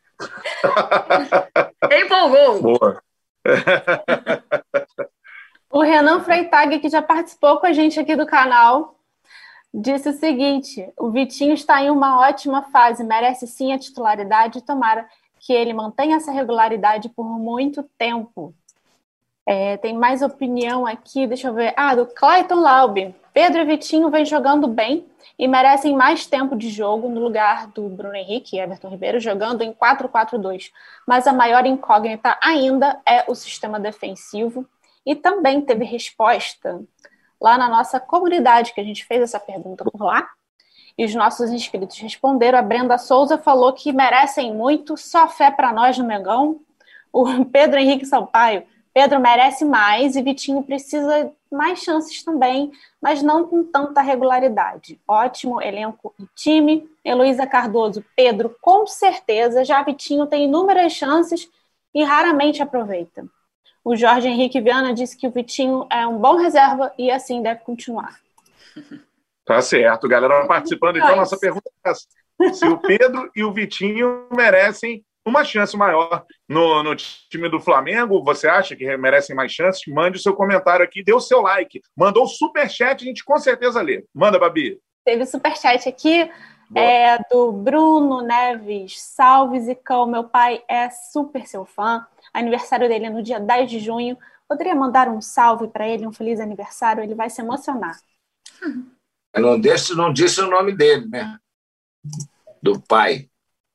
[1.91, 2.63] Empolgou.
[2.63, 3.03] Boa.
[5.71, 8.97] o Renan Freitag, que já participou com a gente aqui do canal,
[9.73, 15.09] disse o seguinte: o Vitinho está em uma ótima fase, merece sim a titularidade, tomara
[15.39, 18.55] que ele mantenha essa regularidade por muito tempo.
[19.47, 21.73] É, tem mais opinião aqui, deixa eu ver.
[21.77, 23.15] Ah, do Clayton Laub.
[23.33, 25.07] Pedro e Vitinho vem jogando bem
[25.39, 29.63] e merecem mais tempo de jogo no lugar do Bruno Henrique e Everton Ribeiro jogando
[29.63, 30.71] em 4-4-2.
[31.07, 34.67] Mas a maior incógnita ainda é o sistema defensivo
[35.07, 36.83] e também teve resposta
[37.41, 40.29] lá na nossa comunidade que a gente fez essa pergunta por lá.
[40.99, 42.59] E os nossos inscritos responderam.
[42.59, 46.61] A Brenda Souza falou que merecem muito, só fé para nós no Mengão.
[47.13, 53.47] O Pedro Henrique Sampaio Pedro merece mais e Vitinho precisa mais chances também, mas não
[53.47, 55.01] com tanta regularidade.
[55.07, 56.89] Ótimo elenco e time.
[57.05, 59.65] Heloísa Cardoso, Pedro, com certeza.
[59.65, 61.49] Já Vitinho tem inúmeras chances
[61.95, 63.25] e raramente aproveita.
[63.85, 67.61] O Jorge Henrique Viana disse que o Vitinho é um bom reserva e assim deve
[67.61, 68.19] continuar.
[69.43, 70.99] Tá certo, galera participando.
[70.99, 76.83] Então, nossa pergunta é se o Pedro e o Vitinho merecem uma chance maior no,
[76.83, 78.23] no, time do Flamengo.
[78.25, 79.83] Você acha que merecem mais chances?
[79.87, 81.81] Mande o seu comentário aqui, dê o seu like.
[81.97, 84.05] Mandou o superchat, a gente com certeza lê.
[84.15, 84.79] Manda, Babi.
[85.05, 86.31] Teve superchat aqui
[86.75, 89.01] é, do Bruno Neves.
[89.01, 90.07] Salve, Zicão.
[90.07, 92.07] Meu pai é super seu fã.
[92.33, 94.17] Aniversário dele é no dia 10 de junho.
[94.49, 97.03] Poderia mandar um salve para ele, um feliz aniversário?
[97.03, 97.99] Ele vai se emocionar.
[99.33, 101.39] Eu não, disse, não disse o nome dele, né?
[102.61, 103.29] Do pai.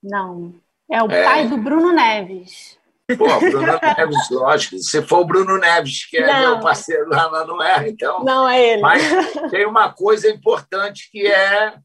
[0.04, 0.54] Não.
[0.90, 1.24] É o é.
[1.24, 2.78] pai do Bruno Neves.
[3.18, 4.78] Pô, Bruno Neves, lógico.
[4.80, 6.52] Se for o Bruno Neves, que é não.
[6.52, 8.24] meu parceiro lá, não é, então.
[8.24, 8.82] Não é ele.
[8.82, 9.04] Mas
[9.52, 11.76] tem uma coisa importante que é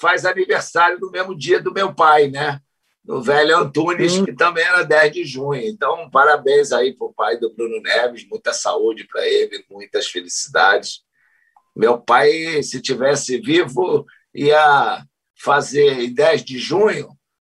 [0.00, 2.58] faz aniversário no mesmo dia do meu pai, né?
[3.04, 4.24] No velho Antunes, hum.
[4.24, 5.62] que também era 10 de junho.
[5.62, 11.02] Então, parabéns aí para o pai do Bruno Neves, muita saúde para ele, muitas felicidades.
[11.76, 17.08] Meu pai, se tivesse vivo, ia fazer em 10 de junho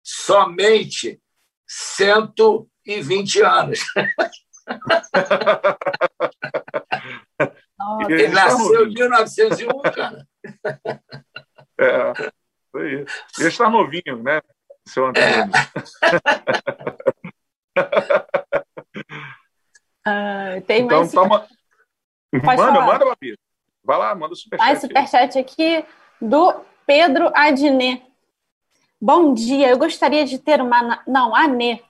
[0.09, 1.21] somente
[1.67, 3.81] 120 anos.
[8.09, 10.27] Ele nasceu em 1901, cara.
[11.81, 13.07] É, isso aí.
[13.39, 14.41] Ele está novinho, né,
[14.85, 15.29] seu Antônio?
[15.29, 15.45] É.
[20.59, 21.13] uh, tem então, mais...
[21.13, 21.47] Toma...
[22.33, 22.85] Manda, falar.
[22.85, 23.39] manda, Babi.
[23.85, 24.67] Vai lá, manda o superchat.
[24.67, 25.85] Mais superchat aqui
[26.21, 26.53] do
[26.85, 28.08] Pedro Adnet.
[29.09, 31.01] Bom dia, eu gostaria de ter uma.
[31.07, 31.81] Não, Anê.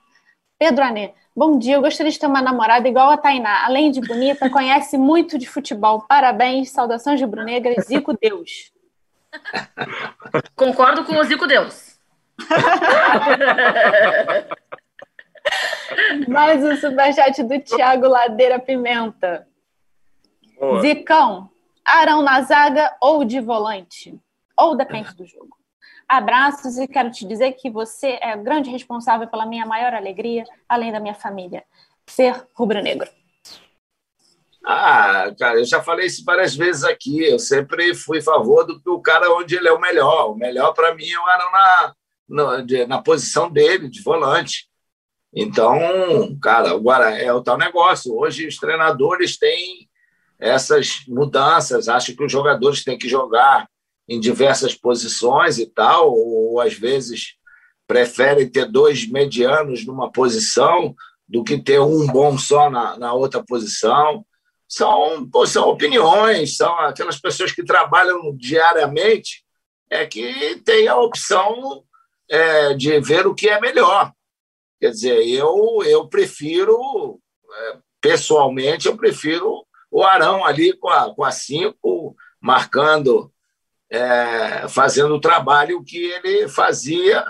[0.57, 1.13] Pedro Anê.
[1.35, 3.65] Bom dia, eu gostaria de ter uma namorada igual a Tainá.
[3.65, 6.03] Além de bonita, conhece muito de futebol.
[6.03, 8.73] Parabéns, saudações de Brunegra, Zico Deus.
[10.55, 11.99] Concordo com o Zico Deus.
[16.29, 19.45] Mais um superchat do Thiago Ladeira Pimenta.
[20.57, 20.83] Boa.
[20.83, 21.51] Zicão,
[21.85, 24.17] Arão na zaga ou de volante?
[24.57, 25.58] Ou depende do jogo.
[26.09, 30.45] Abraços e quero te dizer que você é o grande responsável pela minha maior alegria,
[30.67, 31.63] além da minha família,
[32.07, 33.11] ser rubro-negro.
[34.65, 37.23] Ah, cara, eu já falei isso várias vezes aqui.
[37.23, 40.31] Eu sempre fui a favor do que o cara onde ele é o melhor.
[40.31, 41.95] O melhor para mim o Arão na,
[42.29, 44.69] na, na posição dele, de volante.
[45.33, 45.79] Então,
[46.43, 48.15] cara, agora é o tal negócio.
[48.15, 49.89] Hoje os treinadores têm
[50.39, 53.69] essas mudanças, acham que os jogadores têm que jogar
[54.09, 57.35] em diversas posições e tal, ou às vezes
[57.87, 60.95] preferem ter dois medianos numa posição
[61.29, 64.25] do que ter um bom só na, na outra posição.
[64.67, 69.45] São, pô, são opiniões, são aquelas pessoas que trabalham diariamente
[69.91, 71.83] é que tem a opção
[72.29, 74.13] é, de ver o que é melhor.
[74.81, 77.19] Quer dizer, eu, eu prefiro,
[77.51, 83.33] é, pessoalmente, eu prefiro o Arão ali com a, com a cinco, marcando
[83.91, 87.25] é, fazendo o trabalho que ele fazia,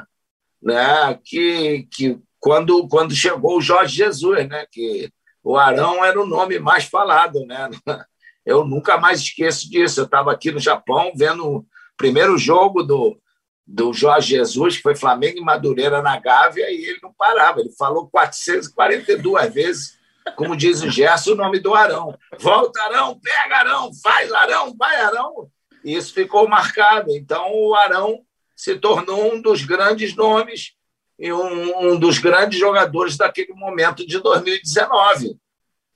[0.63, 1.19] né?
[1.25, 4.67] Que, que quando, quando chegou o Jorge Jesus, né?
[4.71, 5.11] Que
[5.43, 7.71] o Arão era o nome mais falado, né?
[8.45, 10.01] Eu nunca mais esqueço disso.
[10.01, 11.67] Eu estava aqui no Japão vendo o
[11.99, 13.21] primeiro jogo do,
[13.67, 17.61] do Jorge Jesus, que foi Flamengo e Madureira na Gávea, e ele não parava.
[17.61, 19.99] Ele falou 442 vezes,
[20.35, 22.17] como diz o Gerson, o nome do Arão.
[22.39, 25.51] Volta, Arão, pega, Arão, faz, Arão, vai, Arão.
[25.85, 27.15] Isso ficou marcado.
[27.15, 30.73] Então, o Arão se tornou um dos grandes nomes
[31.19, 35.39] e um, um dos grandes jogadores daquele momento de 2019.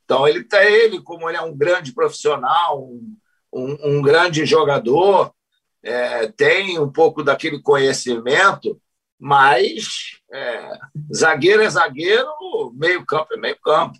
[0.04, 3.16] Então, ele está ele, como ele é um grande profissional, um,
[3.52, 5.32] um, um grande jogador,
[5.82, 8.80] é, tem um pouco daquele conhecimento,
[9.18, 10.78] mas é,
[11.14, 12.28] zagueiro é zagueiro,
[12.74, 13.98] meio campo é meio campo.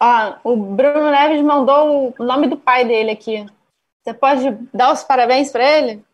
[0.00, 3.46] Ó, o Bruno Neves mandou o nome do pai dele aqui.
[4.02, 6.04] Você pode dar os parabéns para ele?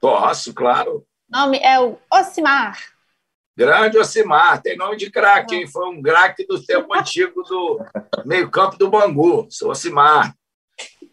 [0.00, 1.04] Posso, claro.
[1.28, 2.78] O nome é o Osimar.
[3.56, 5.66] Grande Osimar, tem nome de craque, hein?
[5.66, 7.80] Foi um craque do tempo antigo do
[8.24, 10.34] meio-campo do Bangu, sou Osimar.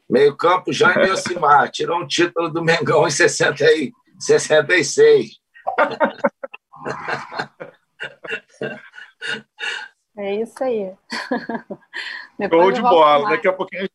[0.10, 5.40] Meio-campo Jaime Osimar, tirou um título do Mengão em 60 e 66.
[10.18, 10.94] É isso aí.
[12.50, 13.30] Show de bola.
[13.30, 13.92] Daqui a pouquinho a gente...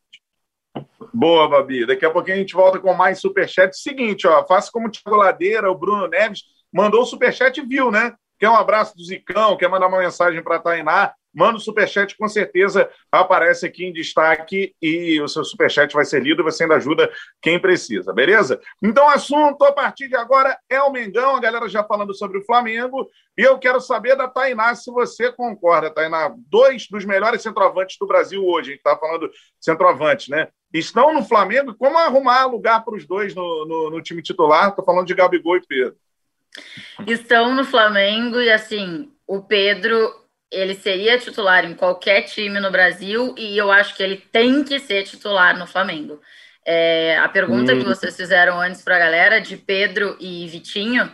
[1.12, 1.86] Boa, Babi.
[1.86, 3.76] Daqui a pouquinho a gente volta com mais superchat.
[3.76, 7.90] Seguinte, ó, faça como o Thiago Ladeira, o Bruno Neves mandou o superchat e viu,
[7.90, 8.14] né?
[8.38, 12.16] Quer um abraço do Zicão, quer mandar uma mensagem para a Tainá, manda o superchat,
[12.16, 16.62] com certeza aparece aqui em destaque e o seu superchat vai ser lido e você
[16.62, 18.58] ainda ajuda quem precisa, beleza?
[18.82, 22.44] Então, assunto a partir de agora é o Mengão, a galera já falando sobre o
[22.44, 26.34] Flamengo, e eu quero saber da Tainá se você concorda, Tainá.
[26.48, 29.30] Dois dos melhores centroavantes do Brasil hoje, a gente está falando
[29.60, 30.48] centroavante, né?
[30.72, 34.70] Estão no Flamengo, como arrumar lugar para os dois no, no, no time titular?
[34.70, 35.96] Estou falando de Gabigol e Pedro.
[37.06, 40.25] Estão no Flamengo e assim, o Pedro
[40.56, 44.78] ele seria titular em qualquer time no Brasil e eu acho que ele tem que
[44.80, 46.20] ser titular no Flamengo.
[46.64, 47.78] É, a pergunta hum.
[47.78, 51.12] que vocês fizeram antes para a galera de Pedro e Vitinho,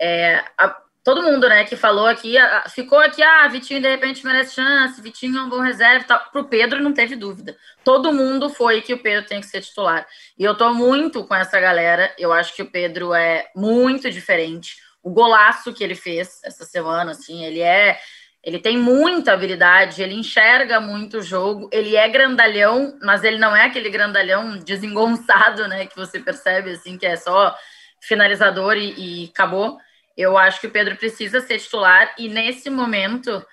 [0.00, 0.68] é, a,
[1.02, 5.02] todo mundo né, que falou aqui, a, ficou aqui, ah, Vitinho de repente merece chance,
[5.02, 6.04] Vitinho é um bom reserva.
[6.30, 7.56] Para o Pedro não teve dúvida.
[7.82, 10.06] Todo mundo foi que o Pedro tem que ser titular.
[10.38, 14.76] E eu estou muito com essa galera, eu acho que o Pedro é muito diferente.
[14.82, 17.98] O o golaço que ele fez essa semana, assim, ele é
[18.42, 23.54] ele tem muita habilidade, ele enxerga muito o jogo, ele é grandalhão, mas ele não
[23.54, 27.54] é aquele grandalhão desengonçado, né, que você percebe assim que é só
[28.00, 29.78] finalizador e, e acabou.
[30.16, 33.44] Eu acho que o Pedro precisa ser titular e nesse momento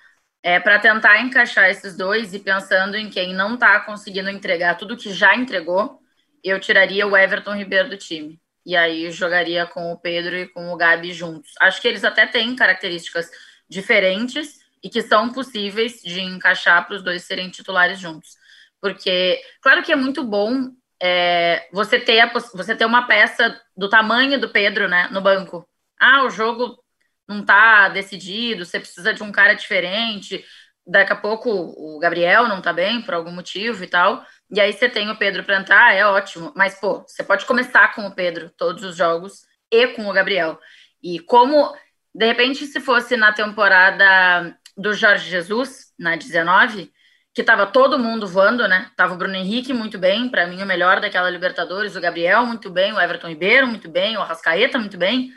[0.42, 4.96] é para tentar encaixar esses dois e pensando em quem não está conseguindo entregar tudo
[4.96, 6.00] que já entregou,
[6.42, 8.40] eu tiraria o Everton Ribeiro do time.
[8.64, 11.52] E aí jogaria com o Pedro e com o Gabi juntos.
[11.60, 13.28] Acho que eles até têm características
[13.68, 18.36] diferentes, e que são possíveis de encaixar para os dois serem titulares juntos.
[18.80, 20.70] Porque, claro que é muito bom
[21.00, 25.68] é, você, ter a, você ter uma peça do tamanho do Pedro né, no banco.
[25.98, 26.82] Ah, o jogo
[27.28, 30.44] não está decidido, você precisa de um cara diferente.
[30.86, 34.24] Daqui a pouco o Gabriel não está bem por algum motivo e tal.
[34.50, 36.52] E aí você tem o Pedro para entrar, é ótimo.
[36.54, 40.60] Mas, pô, você pode começar com o Pedro todos os jogos e com o Gabriel.
[41.02, 41.74] E como,
[42.14, 46.92] de repente, se fosse na temporada do Jorge Jesus, na 19,
[47.32, 48.90] que estava todo mundo voando, né?
[48.96, 52.70] Tava o Bruno Henrique muito bem, para mim o melhor daquela Libertadores, o Gabriel muito
[52.70, 55.30] bem, o Everton Ribeiro muito bem, o Arrascaeta muito bem.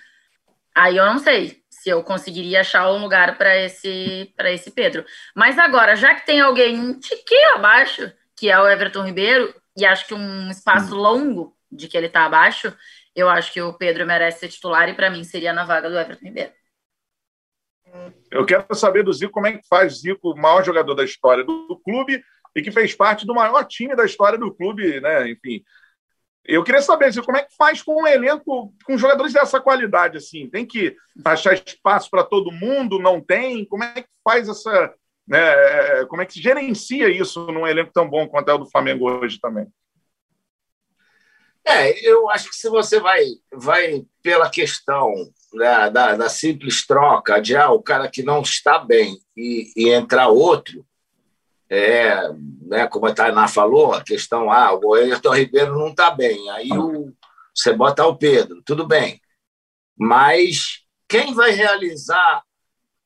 [0.73, 5.05] Aí eu não sei se eu conseguiria achar um lugar para esse para esse Pedro.
[5.35, 9.85] Mas agora, já que tem alguém um tiquinho abaixo, que é o Everton Ribeiro, e
[9.85, 12.73] acho que um espaço longo de que ele está abaixo,
[13.15, 15.99] eu acho que o Pedro merece ser titular e para mim seria na vaga do
[15.99, 16.58] Everton Ribeiro.
[18.31, 21.43] Eu quero saber do Zico como é que faz Zico, o maior jogador da história
[21.43, 22.23] do, clube
[22.55, 25.29] e que fez parte do maior time da história do clube, né?
[25.29, 25.63] Enfim.
[26.45, 30.17] Eu queria saber, Zico, como é que faz com um elenco, com jogadores dessa qualidade,
[30.17, 30.49] assim?
[30.49, 32.99] Tem que achar espaço para todo mundo?
[32.99, 33.65] Não tem?
[33.65, 34.93] Como é que faz essa.
[35.27, 38.69] Né, como é que se gerencia isso num elenco tão bom quanto é o do
[38.69, 39.67] Flamengo hoje também?
[41.63, 43.23] É, eu acho que se você vai,
[43.53, 45.13] vai pela questão
[45.53, 49.89] da, da, da, simples troca de ah, o cara que não está bem e, e
[49.89, 50.85] entrar outro,
[51.69, 52.29] é,
[52.61, 56.69] né, como a Tainá falou, a questão, ah, o Ayrton Ribeiro não está bem, aí
[56.71, 57.13] o,
[57.53, 59.19] você bota o Pedro, tudo bem.
[59.97, 62.43] Mas quem vai realizar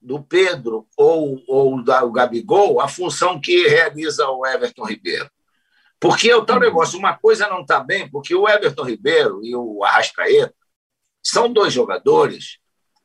[0.02, 5.30] do Pedro ou, ou da, o Gabigol a função que realiza o Everton Ribeiro?
[6.00, 9.56] Porque é o tal negócio, uma coisa não está bem, porque o Everton Ribeiro e
[9.56, 10.54] o Arrascaeta
[11.24, 12.60] são dois jogadores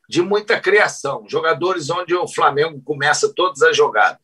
[0.08, 4.22] de muita criação, jogadores onde o Flamengo começa todas as jogadas.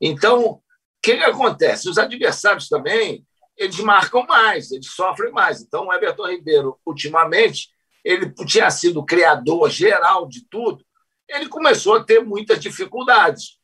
[0.00, 0.62] Então, o
[1.02, 1.88] que, que acontece?
[1.88, 3.26] Os adversários também,
[3.56, 5.60] eles marcam mais, eles sofrem mais.
[5.60, 7.68] Então, o Everton Ribeiro, ultimamente,
[8.04, 10.84] ele tinha sido criador geral de tudo,
[11.28, 13.58] ele começou a ter muitas dificuldades.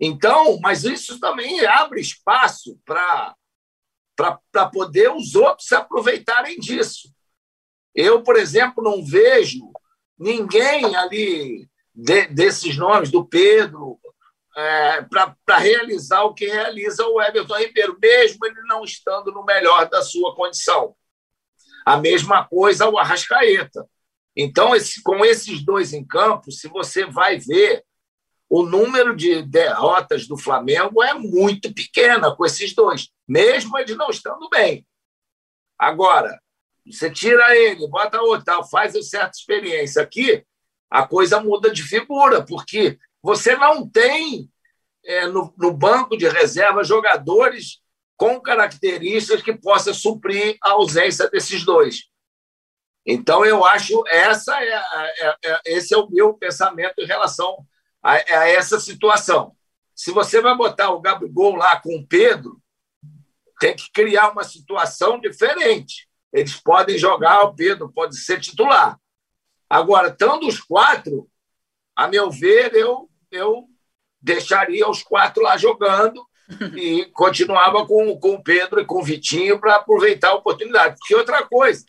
[0.00, 3.36] Então, mas isso também abre espaço para
[4.72, 7.12] poder os outros se aproveitarem disso.
[7.94, 9.70] Eu, por exemplo, não vejo
[10.18, 13.98] ninguém ali de, desses nomes, do Pedro,
[14.56, 19.88] é, para realizar o que realiza o Everton Ribeiro, mesmo ele não estando no melhor
[19.88, 20.94] da sua condição.
[21.84, 23.88] A mesma coisa o Arrascaeta.
[24.36, 27.84] Então, esse, com esses dois em campo, se você vai ver,
[28.48, 34.10] o número de derrotas do Flamengo é muito pequena com esses dois, mesmo eles não
[34.10, 34.86] estando bem.
[35.78, 36.40] Agora,
[36.86, 40.44] você tira ele, bota outro, tal, faz uma certa experiência aqui,
[40.90, 44.50] a coisa muda de figura, porque você não tem
[45.04, 47.80] é, no, no, banco de reserva jogadores
[48.16, 52.04] com características que possam suprir a ausência desses dois.
[53.04, 57.66] Então, eu acho essa é, é, é esse é o meu pensamento em relação
[58.02, 59.56] a, a, essa situação.
[59.94, 62.60] Se você vai botar o Gabigol lá com o Pedro,
[63.58, 66.08] tem que criar uma situação diferente.
[66.32, 68.98] Eles podem jogar, o Pedro pode ser titular.
[69.68, 71.28] Agora, estando os quatro,
[71.94, 73.68] a meu ver, eu, eu
[74.20, 76.26] deixaria os quatro lá jogando
[76.76, 80.96] e continuava com, com o Pedro e com o Vitinho para aproveitar a oportunidade.
[80.98, 81.84] Porque outra coisa,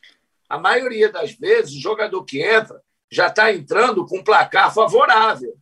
[0.49, 5.55] a maioria das vezes, o jogador que entra já está entrando com placar favorável.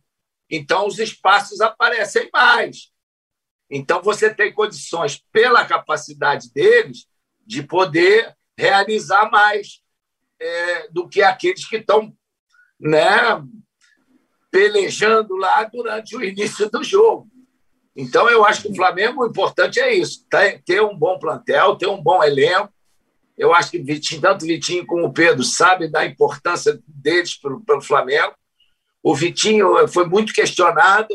[0.50, 2.90] Então, os espaços aparecem mais.
[3.70, 7.06] Então, você tem condições, pela capacidade deles,
[7.46, 9.82] de poder realizar mais
[10.40, 12.12] é, do que aqueles que estão
[12.78, 13.42] né,
[14.50, 17.28] pelejando lá durante o início do jogo.
[17.94, 20.26] Então, eu acho que o Flamengo, o importante é isso:
[20.64, 22.72] ter um bom plantel, ter um bom elenco.
[23.36, 27.82] Eu acho que Vitinho, tanto Vitinho como o Pedro sabem da importância deles para o
[27.82, 28.34] Flamengo.
[29.02, 31.08] O Vitinho foi muito questionado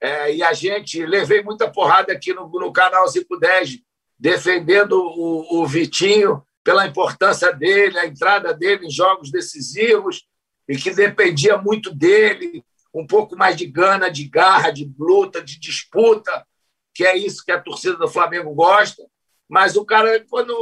[0.00, 3.80] é, e a gente levei muita porrada aqui no, no canal 510
[4.22, 10.24] defendendo o, o Vitinho pela importância dele, a entrada dele em jogos decisivos.
[10.68, 12.64] e que dependia muito dele,
[12.94, 16.46] um pouco mais de gana, de garra, de luta, de disputa,
[16.94, 19.02] que é isso que a torcida do Flamengo gosta.
[19.48, 20.54] Mas o cara, quando.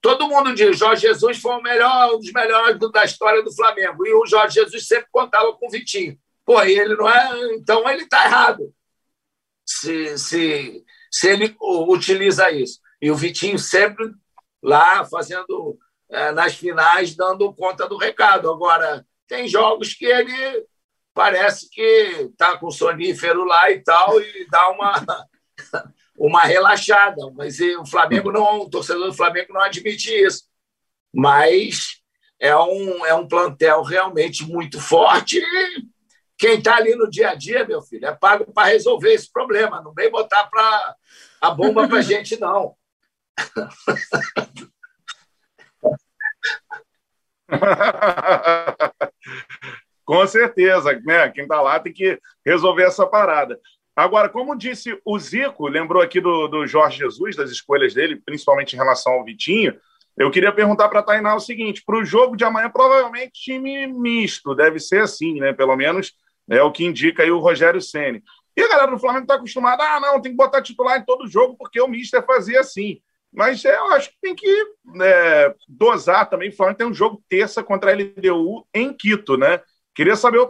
[0.00, 4.06] Todo mundo diz Jorge Jesus foi o melhor, um dos melhores da história do Flamengo.
[4.06, 6.18] E o Jorge Jesus sempre contava com o Vitinho.
[6.42, 7.54] Pô, ele não é.
[7.56, 8.74] Então ele está errado.
[9.66, 12.80] Se, se, se ele utiliza isso.
[13.00, 14.10] E o Vitinho sempre
[14.62, 15.78] lá fazendo
[16.10, 18.50] é, nas finais, dando conta do recado.
[18.50, 20.66] Agora, tem jogos que ele
[21.14, 21.82] parece que
[22.30, 25.26] está com sonífero lá e tal, e dá uma,
[26.16, 27.30] uma relaxada.
[27.34, 30.44] Mas o Flamengo não, o torcedor do Flamengo não admite isso.
[31.12, 32.00] Mas
[32.38, 35.38] é um, é um plantel realmente muito forte.
[35.38, 35.89] E
[36.40, 39.82] quem está ali no dia a dia, meu filho, é pago para resolver esse problema.
[39.82, 40.94] Não vem botar pra,
[41.38, 42.74] a bomba para gente, não.
[50.02, 51.28] Com certeza, né?
[51.28, 53.60] Quem está lá tem que resolver essa parada.
[53.94, 58.72] Agora, como disse o Zico, lembrou aqui do, do Jorge Jesus, das escolhas dele, principalmente
[58.72, 59.78] em relação ao Vitinho.
[60.16, 63.86] Eu queria perguntar para a Tainá o seguinte: para o jogo de amanhã, provavelmente time
[63.86, 65.52] misto, deve ser assim, né?
[65.52, 66.14] Pelo menos
[66.50, 68.22] é o que indica aí o Rogério Ceni.
[68.56, 71.28] E a galera do Flamengo está acostumada, ah, não, tem que botar titular em todo
[71.28, 73.00] jogo, porque o Mister fazia assim.
[73.32, 76.48] Mas é, eu acho que tem que é, dosar também.
[76.48, 79.60] O Flamengo tem um jogo terça contra a LDU em Quito, né?
[79.94, 80.48] Queria saber a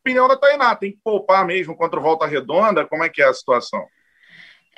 [0.00, 0.74] opinião da Tainá.
[0.74, 2.84] Tem que poupar mesmo contra o Volta Redonda?
[2.84, 3.86] Como é que é a situação?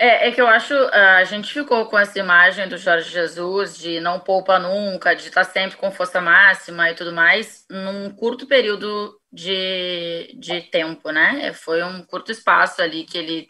[0.02, 4.00] É, é, que eu acho, a gente ficou com essa imagem do Jorge Jesus de
[4.00, 9.14] não poupa nunca, de estar sempre com força máxima e tudo mais, num curto período
[9.30, 11.52] de, de tempo, né?
[11.52, 13.46] Foi um curto espaço ali que ele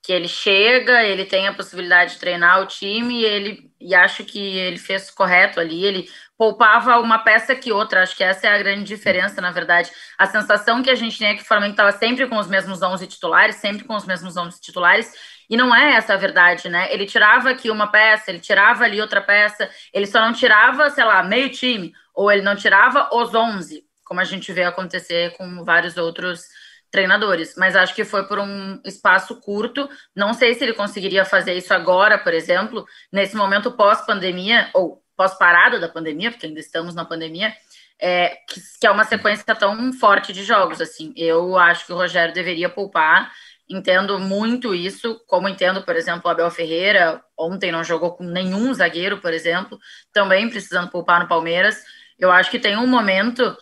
[0.00, 4.24] que ele chega, ele tem a possibilidade de treinar o time e ele e acho
[4.24, 8.50] que ele fez correto ali, ele poupava uma peça que outra, acho que essa é
[8.54, 9.90] a grande diferença, na verdade.
[10.16, 12.80] A sensação que a gente tem é que o Flamengo estava sempre com os mesmos
[12.80, 15.12] 11 titulares, sempre com os mesmos 11 titulares,
[15.48, 16.92] e não é essa a verdade, né?
[16.92, 21.04] Ele tirava aqui uma peça, ele tirava ali outra peça, ele só não tirava, sei
[21.04, 25.64] lá, meio time, ou ele não tirava os 11, como a gente vê acontecer com
[25.64, 26.42] vários outros
[26.90, 29.88] treinadores, mas acho que foi por um espaço curto.
[30.16, 35.78] Não sei se ele conseguiria fazer isso agora, por exemplo, nesse momento pós-pandemia, ou pós-parada
[35.78, 37.52] da pandemia, porque ainda estamos na pandemia,
[38.00, 40.80] é, que, que, é uma sequência tão forte de jogos.
[40.80, 43.30] Assim, eu acho que o Rogério deveria poupar.
[43.70, 48.72] Entendo muito isso, como entendo, por exemplo, o Abel Ferreira, ontem não jogou com nenhum
[48.72, 49.78] zagueiro, por exemplo,
[50.12, 51.82] também precisando poupar no Palmeiras.
[52.18, 53.54] Eu acho que tem um momento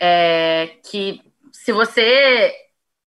[0.00, 1.20] é, que,
[1.52, 2.52] se você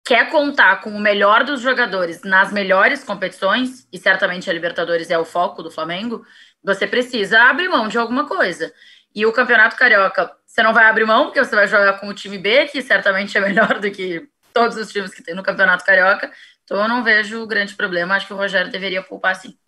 [0.04, 5.18] quer contar com o melhor dos jogadores nas melhores competições, e certamente a Libertadores é
[5.18, 6.22] o foco do Flamengo,
[6.62, 8.72] você precisa abrir mão de alguma coisa.
[9.14, 12.14] E o Campeonato Carioca, você não vai abrir mão, porque você vai jogar com o
[12.14, 15.84] time B, que certamente é melhor do que todos os times que tem no Campeonato
[15.84, 16.32] Carioca.
[16.64, 19.58] Então eu não vejo grande problema, acho que o Rogério deveria poupar sim.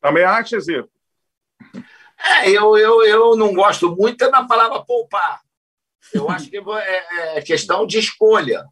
[0.00, 0.90] Também acha, Zico?
[2.18, 5.40] É, eu, eu, eu não gosto muito da palavra poupar.
[6.12, 8.64] Eu acho que é, é questão de escolha.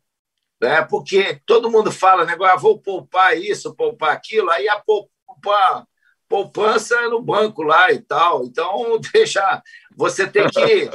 [0.61, 0.83] Né?
[0.83, 5.87] Porque todo mundo fala, né, agora vou poupar isso, poupar aquilo, aí a poupa,
[6.29, 8.45] poupança é no banco lá e tal.
[8.45, 9.63] Então, deixa.
[9.97, 10.91] Você tem que.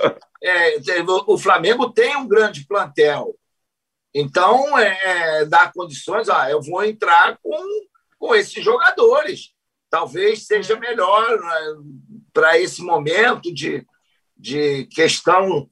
[0.47, 0.77] É,
[1.25, 3.35] o Flamengo tem um grande plantel.
[4.13, 7.87] Então, é, dá condições, ah, eu vou entrar com,
[8.19, 9.55] com esses jogadores.
[9.89, 11.75] Talvez seja melhor né,
[12.31, 13.85] para esse momento de,
[14.37, 15.67] de questão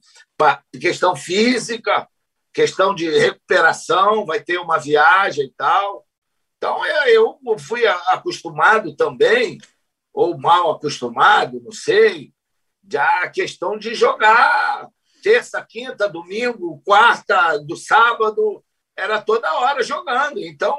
[0.80, 2.08] questão física,
[2.52, 6.04] questão de recuperação, vai ter uma viagem e tal.
[6.56, 9.58] Então, é, eu fui acostumado também,
[10.12, 12.33] ou mal acostumado, não sei,
[12.90, 14.88] já a questão de jogar
[15.22, 18.62] terça, quinta, domingo, quarta, do sábado,
[18.94, 20.38] era toda hora jogando.
[20.38, 20.76] Então,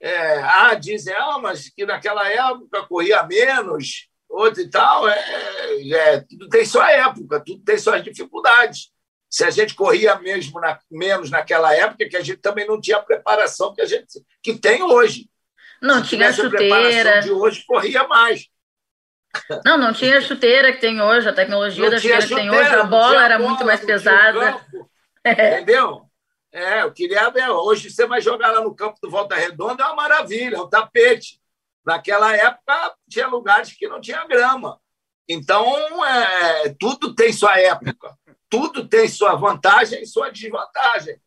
[0.00, 6.20] é, ah, dizem, ah, mas que naquela época corria menos, outro e tal, é, é,
[6.20, 8.90] tudo tem sua época, tudo tem suas dificuldades.
[9.28, 12.98] Se a gente corria mesmo na, menos naquela época, que a gente também não tinha
[12.98, 14.06] a preparação que a gente
[14.42, 15.28] que tem hoje.
[15.82, 17.20] Não Se tinha chuteira.
[17.20, 18.48] de hoje corria mais.
[19.64, 22.58] Não, não tinha chuteira que tem hoje, a tecnologia não da chuteira, chuteira que tem
[22.58, 24.60] hoje, a bola era bola, muito mais pesada.
[25.24, 26.08] Entendeu?
[26.50, 27.48] É, eu queria ver.
[27.50, 30.68] Hoje você vai jogar lá no campo do Volta Redonda, é uma maravilha, é um
[30.68, 31.40] tapete.
[31.84, 34.80] Naquela época, tinha lugares que não tinha grama.
[35.28, 38.16] Então, é, tudo tem sua época,
[38.48, 41.20] tudo tem sua vantagem e sua desvantagem.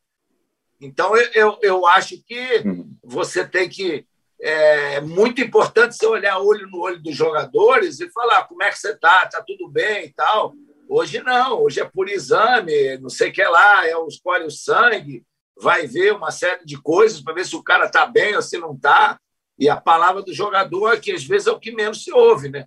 [0.79, 2.63] Então, eu, eu acho que
[3.03, 4.07] você tem que
[4.41, 8.79] é muito importante você olhar olho no olho dos jogadores e falar como é que
[8.79, 10.53] você está, está tudo bem e tal.
[10.89, 15.23] Hoje não, hoje é por exame, não sei o que lá, é, escolhe o sangue,
[15.55, 18.57] vai ver uma série de coisas para ver se o cara está bem ou se
[18.57, 19.19] não está.
[19.59, 22.49] E a palavra do jogador, que às vezes é o que menos se ouve.
[22.49, 22.65] Né?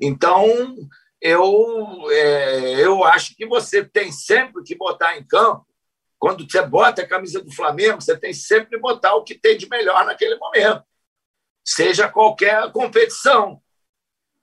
[0.00, 0.46] Então,
[1.20, 5.66] eu, é, eu acho que você tem sempre que botar em campo.
[6.20, 9.56] Quando você bota a camisa do Flamengo, você tem sempre que botar o que tem
[9.56, 10.84] de melhor naquele momento
[11.66, 13.60] seja qualquer competição.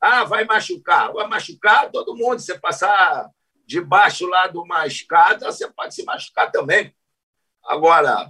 [0.02, 1.14] Ah, vai machucar.
[1.14, 2.40] Vai machucar todo mundo.
[2.40, 3.30] Você passar
[3.66, 6.94] debaixo lá de uma escada, você pode se machucar também.
[7.64, 8.30] Agora,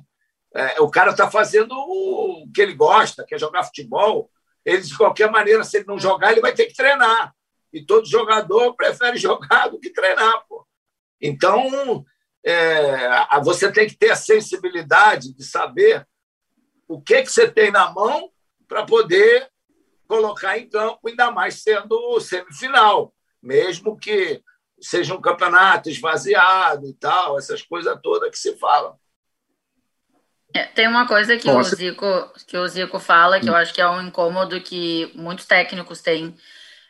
[0.54, 4.30] é, o cara está fazendo o que ele gosta, que é jogar futebol.
[4.64, 7.34] Ele, de qualquer maneira, se ele não jogar, ele vai ter que treinar.
[7.74, 10.46] E todo jogador prefere jogar do que treinar.
[10.48, 10.68] Pô.
[11.20, 12.06] Então,
[12.46, 16.08] é, você tem que ter a sensibilidade de saber
[16.88, 18.33] o que, que você tem na mão
[18.74, 19.48] para poder
[20.08, 24.42] colocar em campo, ainda mais sendo semifinal, mesmo que
[24.82, 28.98] seja um campeonato esvaziado e tal, essas coisas todas que se falam.
[30.56, 33.82] É, tem uma coisa que o, Zico, que o Zico fala, que eu acho que
[33.82, 36.36] é um incômodo que muitos técnicos têm,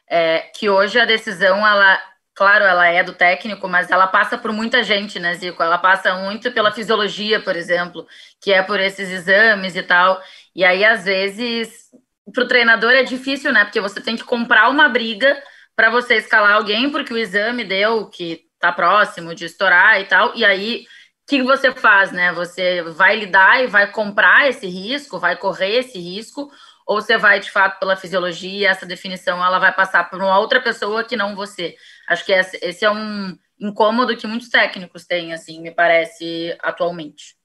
[0.09, 2.01] é que hoje a decisão, ela,
[2.33, 5.61] claro, ela é do técnico, mas ela passa por muita gente, né, Zico?
[5.61, 8.07] Ela passa muito pela fisiologia, por exemplo,
[8.39, 10.21] que é por esses exames e tal.
[10.55, 11.89] E aí, às vezes,
[12.31, 13.63] para o treinador é difícil, né?
[13.63, 15.41] Porque você tem que comprar uma briga
[15.75, 20.35] para você escalar alguém, porque o exame deu que está próximo de estourar e tal.
[20.35, 20.85] E aí,
[21.23, 22.31] o que você faz, né?
[22.33, 26.51] Você vai lidar e vai comprar esse risco, vai correr esse risco,
[26.85, 30.37] ou você vai, de fato, pela fisiologia e essa definição ela vai passar por uma
[30.37, 31.75] outra pessoa que não você.
[32.07, 37.35] Acho que esse é um incômodo que muitos técnicos têm, assim, me parece, atualmente.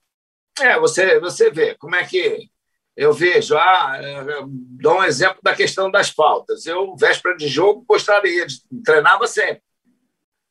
[0.61, 2.51] É, você, você vê como é que
[2.99, 4.01] eu vejo, ah,
[4.81, 6.67] dou um exemplo da questão das faltas.
[6.67, 8.61] Eu, véspera de jogo, gostaria de.
[8.85, 9.63] Treinava sempre.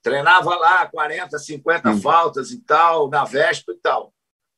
[0.02, 2.02] Treinava lá 40, 50 hum.
[2.02, 4.14] faltas e tal, na véspera e tal.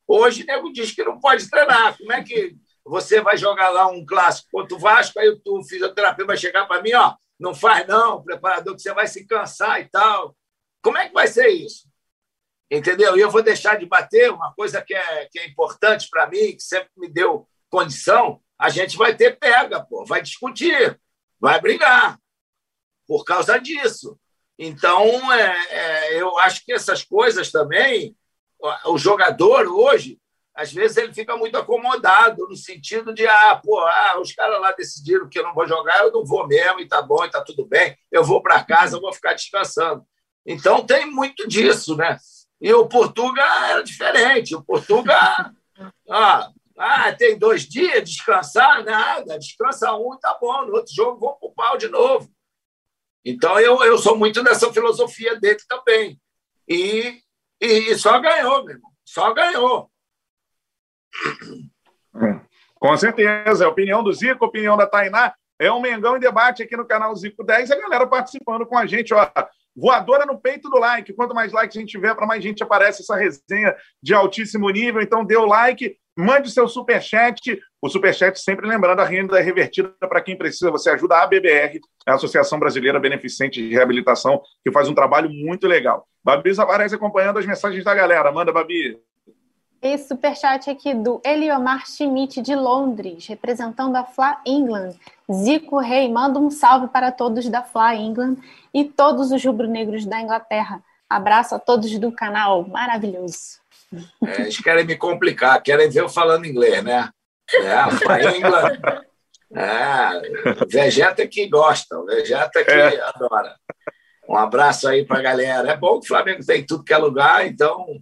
[0.07, 1.97] Hoje, o nego diz que não pode treinar.
[1.97, 6.27] Como é que você vai jogar lá um clássico contra o Vasco, aí o fisioterapeuta
[6.27, 9.85] vai chegar para mim, ó, não faz não, preparador, que você vai se cansar e
[9.89, 10.37] tal.
[10.83, 11.89] Como é que vai ser isso?
[12.69, 13.17] Entendeu?
[13.17, 16.55] E eu vou deixar de bater uma coisa que é, que é importante para mim,
[16.55, 20.99] que sempre me deu condição, a gente vai ter pega, pô, vai discutir,
[21.39, 22.19] vai brigar
[23.07, 24.19] por causa disso.
[24.57, 28.15] Então, é, é, eu acho que essas coisas também,
[28.85, 30.19] o jogador hoje,
[30.53, 34.73] às vezes ele fica muito acomodado no sentido de, ah, pô, ah, os caras lá
[34.73, 37.41] decidiram que eu não vou jogar, eu não vou mesmo, e tá bom, e tá
[37.41, 40.05] tudo bem, eu vou para casa, eu vou ficar descansando.
[40.45, 42.17] Então, tem muito disso, né?
[42.59, 44.53] E o Portugal era diferente.
[44.53, 45.51] O Portugal,
[46.09, 48.85] ah, ah, tem dois dias, descansar?
[48.85, 50.65] Nada, descansa um e tá bom.
[50.65, 52.31] No outro jogo, vou pro pau de novo.
[53.25, 56.17] Então, eu, eu sou muito dessa filosofia dele também.
[56.65, 57.21] E,
[57.59, 58.91] e, e só ganhou, meu irmão.
[59.03, 59.91] Só ganhou.
[62.15, 62.39] É,
[62.75, 63.65] com certeza.
[63.65, 65.35] É a opinião do Zico, a opinião da Tainá.
[65.59, 67.71] É um Mengão em debate aqui no canal Zico 10.
[67.71, 69.13] A galera participando com a gente.
[69.13, 69.29] Ó,
[69.75, 71.11] voadora no peito do like.
[71.11, 75.01] Quanto mais likes a gente tiver, para mais gente aparece essa resenha de altíssimo nível.
[75.01, 75.98] Então, dê o like.
[76.19, 77.57] Mande seu superchat.
[77.81, 80.69] O superchat sempre lembrando a renda revertida para quem precisa.
[80.69, 85.65] Você ajuda a ABBR, a Associação Brasileira Beneficente de Reabilitação, que faz um trabalho muito
[85.65, 86.05] legal.
[86.21, 88.33] Babi aparece acompanhando as mensagens da galera.
[88.33, 88.99] Manda, Babi.
[89.81, 94.95] Esse superchat aqui do Eliomar Schmidt, de Londres, representando a Fla England.
[95.31, 98.35] Zico Rei, manda um salve para todos da Fla England
[98.73, 100.83] e todos os rubro-negros da Inglaterra.
[101.09, 103.59] Abraço a todos do canal, maravilhoso.
[104.25, 107.09] É, eles querem me complicar, querem ver eu falando inglês, né?
[107.53, 108.79] É, a England.
[109.51, 113.01] É, Vegeta que gosta, Vegeta que é.
[113.01, 113.55] adora.
[114.27, 115.71] Um abraço aí para a galera.
[115.71, 117.99] É bom que o Flamengo tem tudo que é lugar, então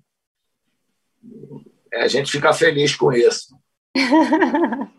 [1.93, 3.55] a gente fica feliz com isso.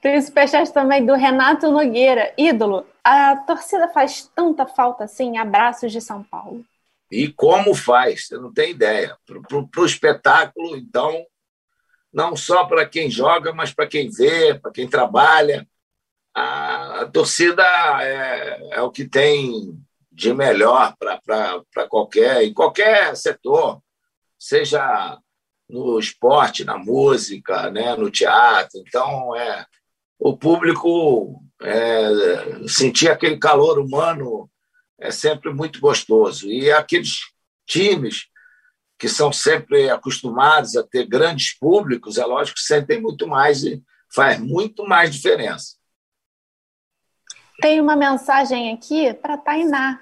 [0.00, 2.32] Tem superchat também do Renato Nogueira.
[2.36, 6.62] Ídolo, a torcida faz tanta falta assim, abraços de São Paulo.
[7.14, 9.16] E como faz, você não tem ideia.
[9.24, 11.24] Para o espetáculo, então,
[12.12, 15.64] não só para quem joga, mas para quem vê, para quem trabalha.
[16.34, 17.62] A, a torcida
[18.02, 19.78] é, é, o que tem
[20.10, 23.80] de melhor para qualquer, em qualquer setor,
[24.36, 25.16] seja
[25.68, 28.82] no esporte, na música, né, no teatro.
[28.84, 29.64] Então, é,
[30.18, 34.50] o público é, sentir aquele calor humano
[35.04, 36.50] é sempre muito gostoso.
[36.50, 37.20] E aqueles
[37.66, 38.26] times
[38.98, 43.82] que são sempre acostumados a ter grandes públicos, é lógico que sentem muito mais e
[44.12, 45.76] faz muito mais diferença.
[47.60, 50.00] Tem uma mensagem aqui para Tainá,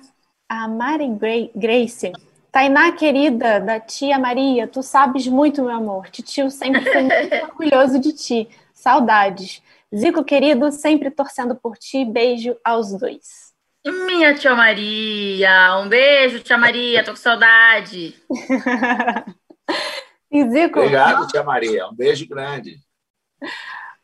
[0.48, 1.08] a Mari
[1.54, 2.12] Grace.
[2.52, 6.10] Tainá, querida, da tia Maria, tu sabes muito, meu amor.
[6.10, 8.48] Titio sempre foi muito orgulhoso de ti.
[8.72, 9.62] Saudades.
[9.94, 12.04] Zico, querido, sempre torcendo por ti.
[12.04, 13.51] Beijo aos dois.
[13.84, 18.14] Minha tia Maria, um beijo, tia Maria, tô com saudade.
[20.30, 20.78] e Zico.
[20.78, 22.78] Obrigado, tia Maria, um beijo grande.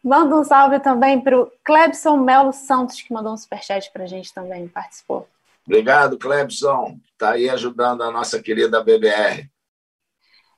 [0.03, 4.07] Manda um salve também para o Clebson Melo Santos, que mandou um superchat para a
[4.07, 5.29] gente também, participou.
[5.65, 6.99] Obrigado, Clebson.
[7.13, 9.49] Está aí ajudando a nossa querida BBR.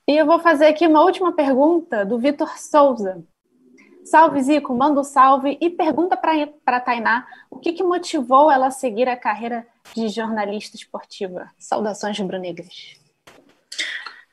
[0.09, 3.23] E eu vou fazer aqui uma última pergunta do Vitor Souza.
[4.11, 8.67] Salve, Zico, manda um salve e pergunta para a Tainá o que, que motivou ela
[8.67, 11.49] a seguir a carreira de jornalista esportiva.
[11.57, 12.99] Saudações rubro-negras.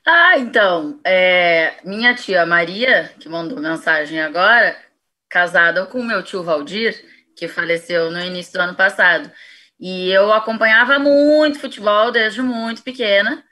[0.04, 4.76] Ah, então, é, minha tia Maria, que mandou mensagem agora,
[5.30, 7.00] casada com meu tio Valdir,
[7.36, 9.32] que faleceu no início do ano passado.
[9.80, 13.44] E eu acompanhava muito futebol desde muito pequena,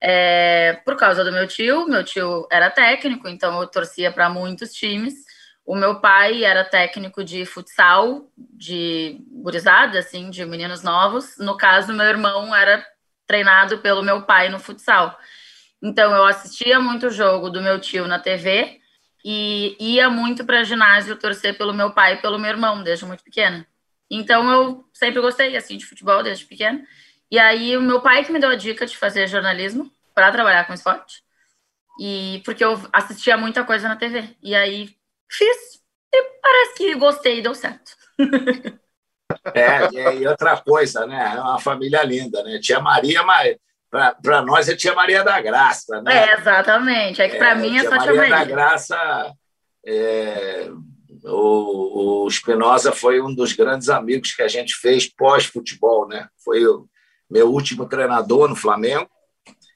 [0.00, 1.86] é, por causa do meu tio.
[1.86, 5.27] Meu tio era técnico, então eu torcia para muitos times.
[5.68, 11.36] O meu pai era técnico de futsal, de gurizada, assim, de meninos novos.
[11.36, 12.82] No caso, meu irmão era
[13.26, 15.14] treinado pelo meu pai no futsal.
[15.82, 18.80] Então, eu assistia muito jogo do meu tio na TV
[19.22, 23.22] e ia muito para ginásio torcer pelo meu pai e pelo meu irmão, desde muito
[23.22, 23.66] pequena.
[24.10, 26.82] Então eu sempre gostei assim de futebol desde pequena.
[27.30, 30.66] E aí o meu pai que me deu a dica de fazer jornalismo para trabalhar
[30.66, 31.22] com esporte.
[32.00, 34.34] E porque eu assistia muita coisa na TV.
[34.42, 34.97] E aí
[35.30, 35.80] fiz
[36.12, 37.92] e parece que gostei e deu certo.
[39.54, 41.34] É, e outra coisa, né?
[41.36, 42.58] É uma família linda, né?
[42.58, 43.56] Tia Maria, mas
[43.90, 46.30] para nós é Tia Maria da Graça, né?
[46.30, 47.20] É, exatamente.
[47.22, 48.12] É que para é, mim é só Tia Maria.
[48.12, 49.32] Tia Maria da Graça
[49.86, 50.70] é,
[51.24, 56.28] o, o Espinosa foi um dos grandes amigos que a gente fez pós-futebol, né?
[56.44, 56.88] Foi o
[57.30, 59.08] meu último treinador no Flamengo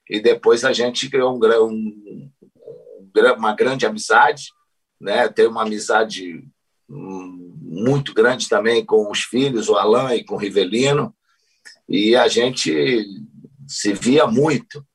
[0.09, 2.31] e depois a gente criou um, um,
[3.37, 4.45] uma grande amizade,
[5.03, 5.29] né?
[5.29, 6.45] Tem uma amizade
[6.89, 11.15] hum, muito grande também com os filhos, o Alain e com o Rivelino,
[11.89, 13.05] e a gente
[13.67, 14.87] se via muito.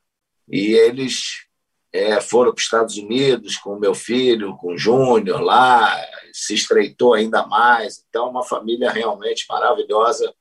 [0.50, 1.46] E eles
[1.92, 5.94] é, foram para os Estados Unidos com o meu filho, com o Júnior lá,
[6.32, 8.04] se estreitou ainda mais.
[8.08, 10.34] Então, uma família realmente maravilhosa,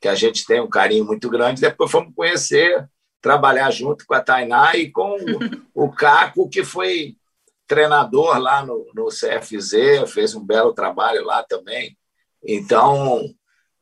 [0.00, 1.60] que a gente tem um carinho muito grande.
[1.60, 2.88] Depois fomos conhecer,
[3.20, 5.16] trabalhar junto com a Tainá e com
[5.74, 7.17] o Caco, que foi
[7.68, 11.96] treinador lá no, no CFZ, fez um belo trabalho lá também.
[12.42, 13.22] Então,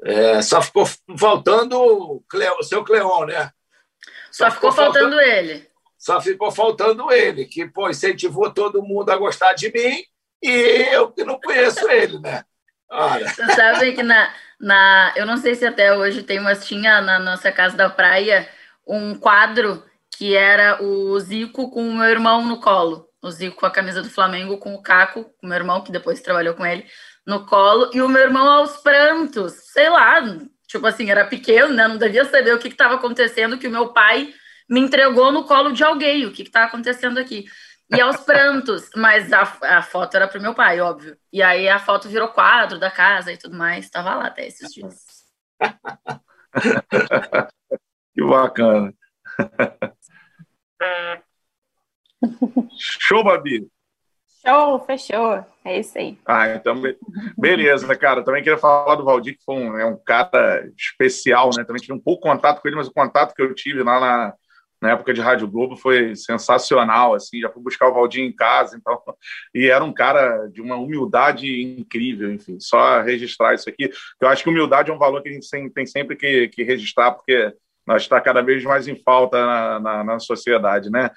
[0.04, 0.84] é, só ficou
[1.18, 3.50] faltando o, Cleo, o seu Cleon, né?
[4.30, 5.70] Só, só ficou, ficou faltando, faltando ele.
[5.98, 10.02] Só ficou faltando ele, que pô, incentivou todo mundo a gostar de mim
[10.42, 10.50] e
[10.92, 12.44] eu que não conheço ele, né?
[12.90, 13.28] Olha.
[13.28, 15.12] Você sabe que na, na.
[15.16, 18.48] Eu não sei se até hoje tem, mas tinha na nossa casa da praia
[18.86, 19.82] um quadro
[20.16, 23.05] que era o Zico com o meu irmão no colo.
[23.26, 26.20] O Zico com a camisa do Flamengo, com o Caco, o meu irmão, que depois
[26.20, 26.86] trabalhou com ele,
[27.26, 29.52] no colo, e o meu irmão aos prantos.
[29.72, 30.22] Sei lá,
[30.68, 31.88] tipo assim, era pequeno, né?
[31.88, 34.32] Não devia saber o que estava acontecendo, que o meu pai
[34.68, 36.24] me entregou no colo de alguém.
[36.24, 37.46] O que está acontecendo aqui?
[37.90, 41.16] E aos prantos, mas a, a foto era pro meu pai, óbvio.
[41.32, 43.84] E aí a foto virou quadro da casa e tudo mais.
[43.84, 45.04] Estava lá até esses dias.
[48.14, 48.94] que bacana.
[52.78, 53.66] Show, Babi.
[54.44, 55.44] Show, fechou.
[55.64, 56.16] É isso aí.
[56.24, 56.80] Ah, então,
[57.36, 58.22] beleza, cara.
[58.22, 61.64] Também queria falar do Valdir, que foi um, é um cara especial, né?
[61.64, 64.34] Também tive um pouco contato com ele, mas o contato que eu tive lá na,
[64.80, 68.76] na época de Rádio Globo foi sensacional, assim, já fui buscar o Valdinho em casa,
[68.76, 69.02] então,
[69.54, 74.42] e era um cara de uma humildade incrível, enfim, só registrar isso aqui, eu acho
[74.42, 77.54] que humildade é um valor que a gente tem sempre que, que registrar, porque
[77.86, 81.08] nós está cada vez mais em falta na, na, na, sociedade, né?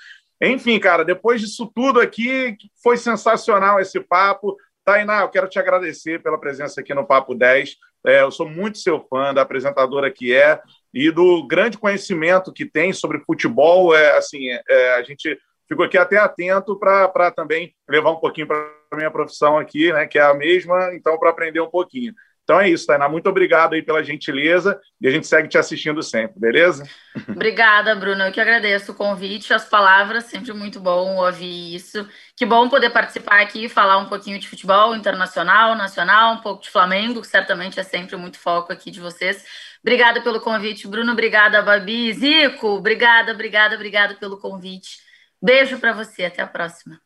[0.41, 6.21] Enfim, cara, depois disso tudo aqui, foi sensacional esse papo, Tainá, eu quero te agradecer
[6.23, 7.75] pela presença aqui no Papo 10,
[8.05, 10.59] é, eu sou muito seu fã da apresentadora que é,
[10.93, 13.95] e do grande conhecimento que tem sobre futebol.
[13.95, 15.37] É, assim, é, a gente
[15.67, 18.57] ficou aqui até atento para também levar um pouquinho para
[18.91, 22.13] a minha profissão aqui, né, que é a mesma, então, para aprender um pouquinho.
[22.49, 23.07] Então é isso, Tainá.
[23.07, 26.83] Muito obrigado aí pela gentileza e a gente segue te assistindo sempre, beleza?
[27.29, 28.23] Obrigada, Bruno.
[28.23, 32.09] Eu que agradeço o convite, as palavras, sempre muito bom ouvir isso.
[32.35, 36.63] Que bom poder participar aqui e falar um pouquinho de futebol internacional, nacional, um pouco
[36.63, 39.45] de Flamengo, que certamente é sempre muito foco aqui de vocês.
[39.83, 41.11] Obrigada pelo convite, Bruno.
[41.11, 42.11] Obrigada, Babi.
[42.13, 44.97] Zico, obrigada, obrigada, obrigada pelo convite.
[45.39, 46.25] Beijo para você.
[46.25, 46.99] Até a próxima.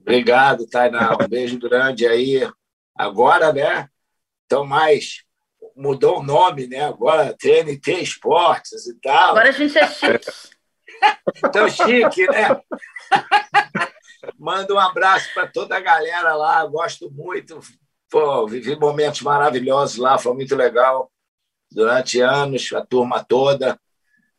[0.00, 1.16] Obrigado, Tainá.
[1.20, 2.48] Um beijo grande aí.
[2.98, 3.88] Agora, né?
[4.44, 5.22] Então, mais.
[5.76, 6.84] Mudou o nome, né?
[6.84, 9.30] Agora TNT Esportes e tal.
[9.30, 10.26] Agora a gente é chique.
[11.44, 12.60] Então, chique, né?
[14.36, 16.66] Manda um abraço para toda a galera lá.
[16.66, 17.60] Gosto muito.
[18.10, 21.12] Pô, vivi momentos maravilhosos lá, foi muito legal.
[21.70, 23.78] Durante anos, a turma toda.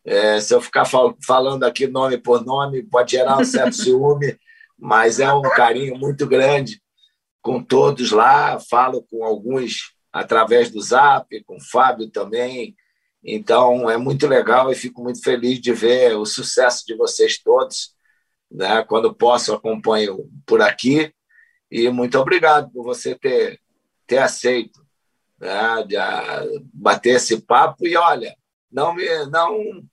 [0.03, 4.38] É, se eu ficar fal falando aqui nome por nome, pode gerar um certo ciúme,
[4.78, 6.82] mas é um carinho muito grande
[7.42, 8.60] com todos lá.
[8.60, 12.76] Falo com alguns através do Zap, com o Fábio também.
[13.24, 17.94] Então, é muito legal e fico muito feliz de ver o sucesso de vocês todos.
[18.50, 18.84] Né?
[18.84, 21.14] Quando posso, acompanho por aqui.
[21.70, 23.60] E muito obrigado por você ter,
[24.08, 24.84] ter aceito
[25.40, 25.84] né?
[25.88, 27.86] de, a, bater esse papo.
[27.86, 28.36] E olha,
[28.72, 29.06] não me.
[29.28, 29.84] Não,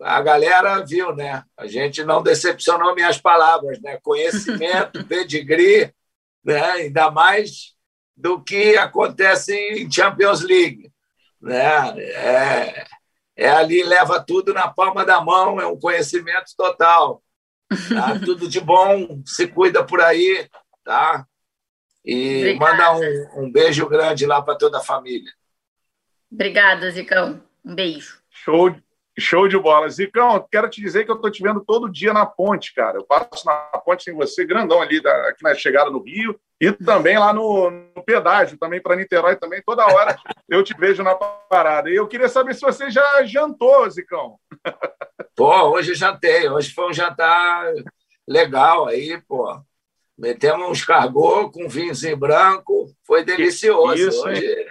[0.00, 1.44] a galera viu, né?
[1.56, 3.98] A gente não decepcionou minhas palavras, né?
[4.02, 5.92] Conhecimento, pedigree,
[6.44, 6.62] né?
[6.62, 7.74] ainda mais
[8.16, 10.90] do que acontece em Champions League.
[11.40, 11.98] Né?
[11.98, 12.86] É,
[13.36, 17.22] é ali, leva tudo na palma da mão, é um conhecimento total.
[17.88, 18.18] Tá?
[18.22, 20.46] Tudo de bom, se cuida por aí,
[20.84, 21.26] tá?
[22.04, 22.92] E Obrigada.
[22.92, 25.32] manda um, um beijo grande lá para toda a família.
[26.30, 27.42] Obrigada, Zicão.
[27.64, 28.20] Um beijo.
[28.30, 28.74] Show,
[29.18, 29.88] Show de bola.
[29.88, 32.98] Zicão, quero te dizer que eu estou te vendo todo dia na ponte, cara.
[32.98, 33.54] Eu passo na
[33.84, 37.70] ponte sem você, grandão ali, da, aqui na chegada no Rio, e também lá no,
[37.70, 40.16] no pedágio, também para Niterói, também, toda hora
[40.48, 41.90] eu te vejo na parada.
[41.90, 44.38] E eu queria saber se você já jantou, Zicão.
[45.36, 46.48] Pô, hoje eu jantei.
[46.48, 47.72] Hoje foi um jantar
[48.26, 49.60] legal aí, pô.
[50.22, 54.08] Metemos uns cargô com vinhozinho branco, foi delicioso.
[54.08, 54.66] Isso, hoje.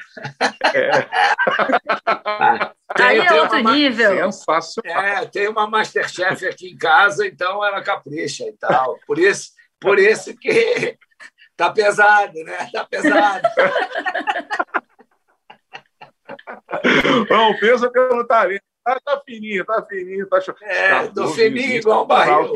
[0.73, 1.01] É.
[2.95, 4.31] tem, Aí é outro uma, nível.
[4.31, 5.03] Sensacional.
[5.03, 8.97] É, tem uma Masterchef aqui em casa, então ela capricha e tal.
[9.05, 10.97] Por isso, por isso que
[11.57, 12.69] tá pesado, né?
[12.71, 13.45] Tá pesado.
[17.29, 18.63] Não, pensa pelo talento.
[18.85, 20.55] Tá, tá fininho, tá fininho, tá show.
[20.61, 22.53] É, tá tô fininho igual o barril.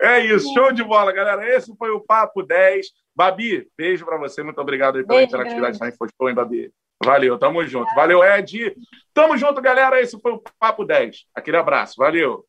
[0.00, 1.48] É isso, show de bola, galera.
[1.48, 2.86] Esse foi o Papo 10.
[3.14, 4.42] Babi, beijo para você.
[4.42, 5.78] Muito obrigado pela beijo, interatividade.
[5.96, 6.70] Foi show, hein, Babi?
[7.04, 7.94] Valeu, tamo junto.
[7.94, 8.74] Valeu, Ed.
[9.12, 10.00] Tamo junto, galera.
[10.00, 11.26] Esse foi o Papo 10.
[11.34, 11.94] Aquele abraço.
[11.98, 12.44] Valeu.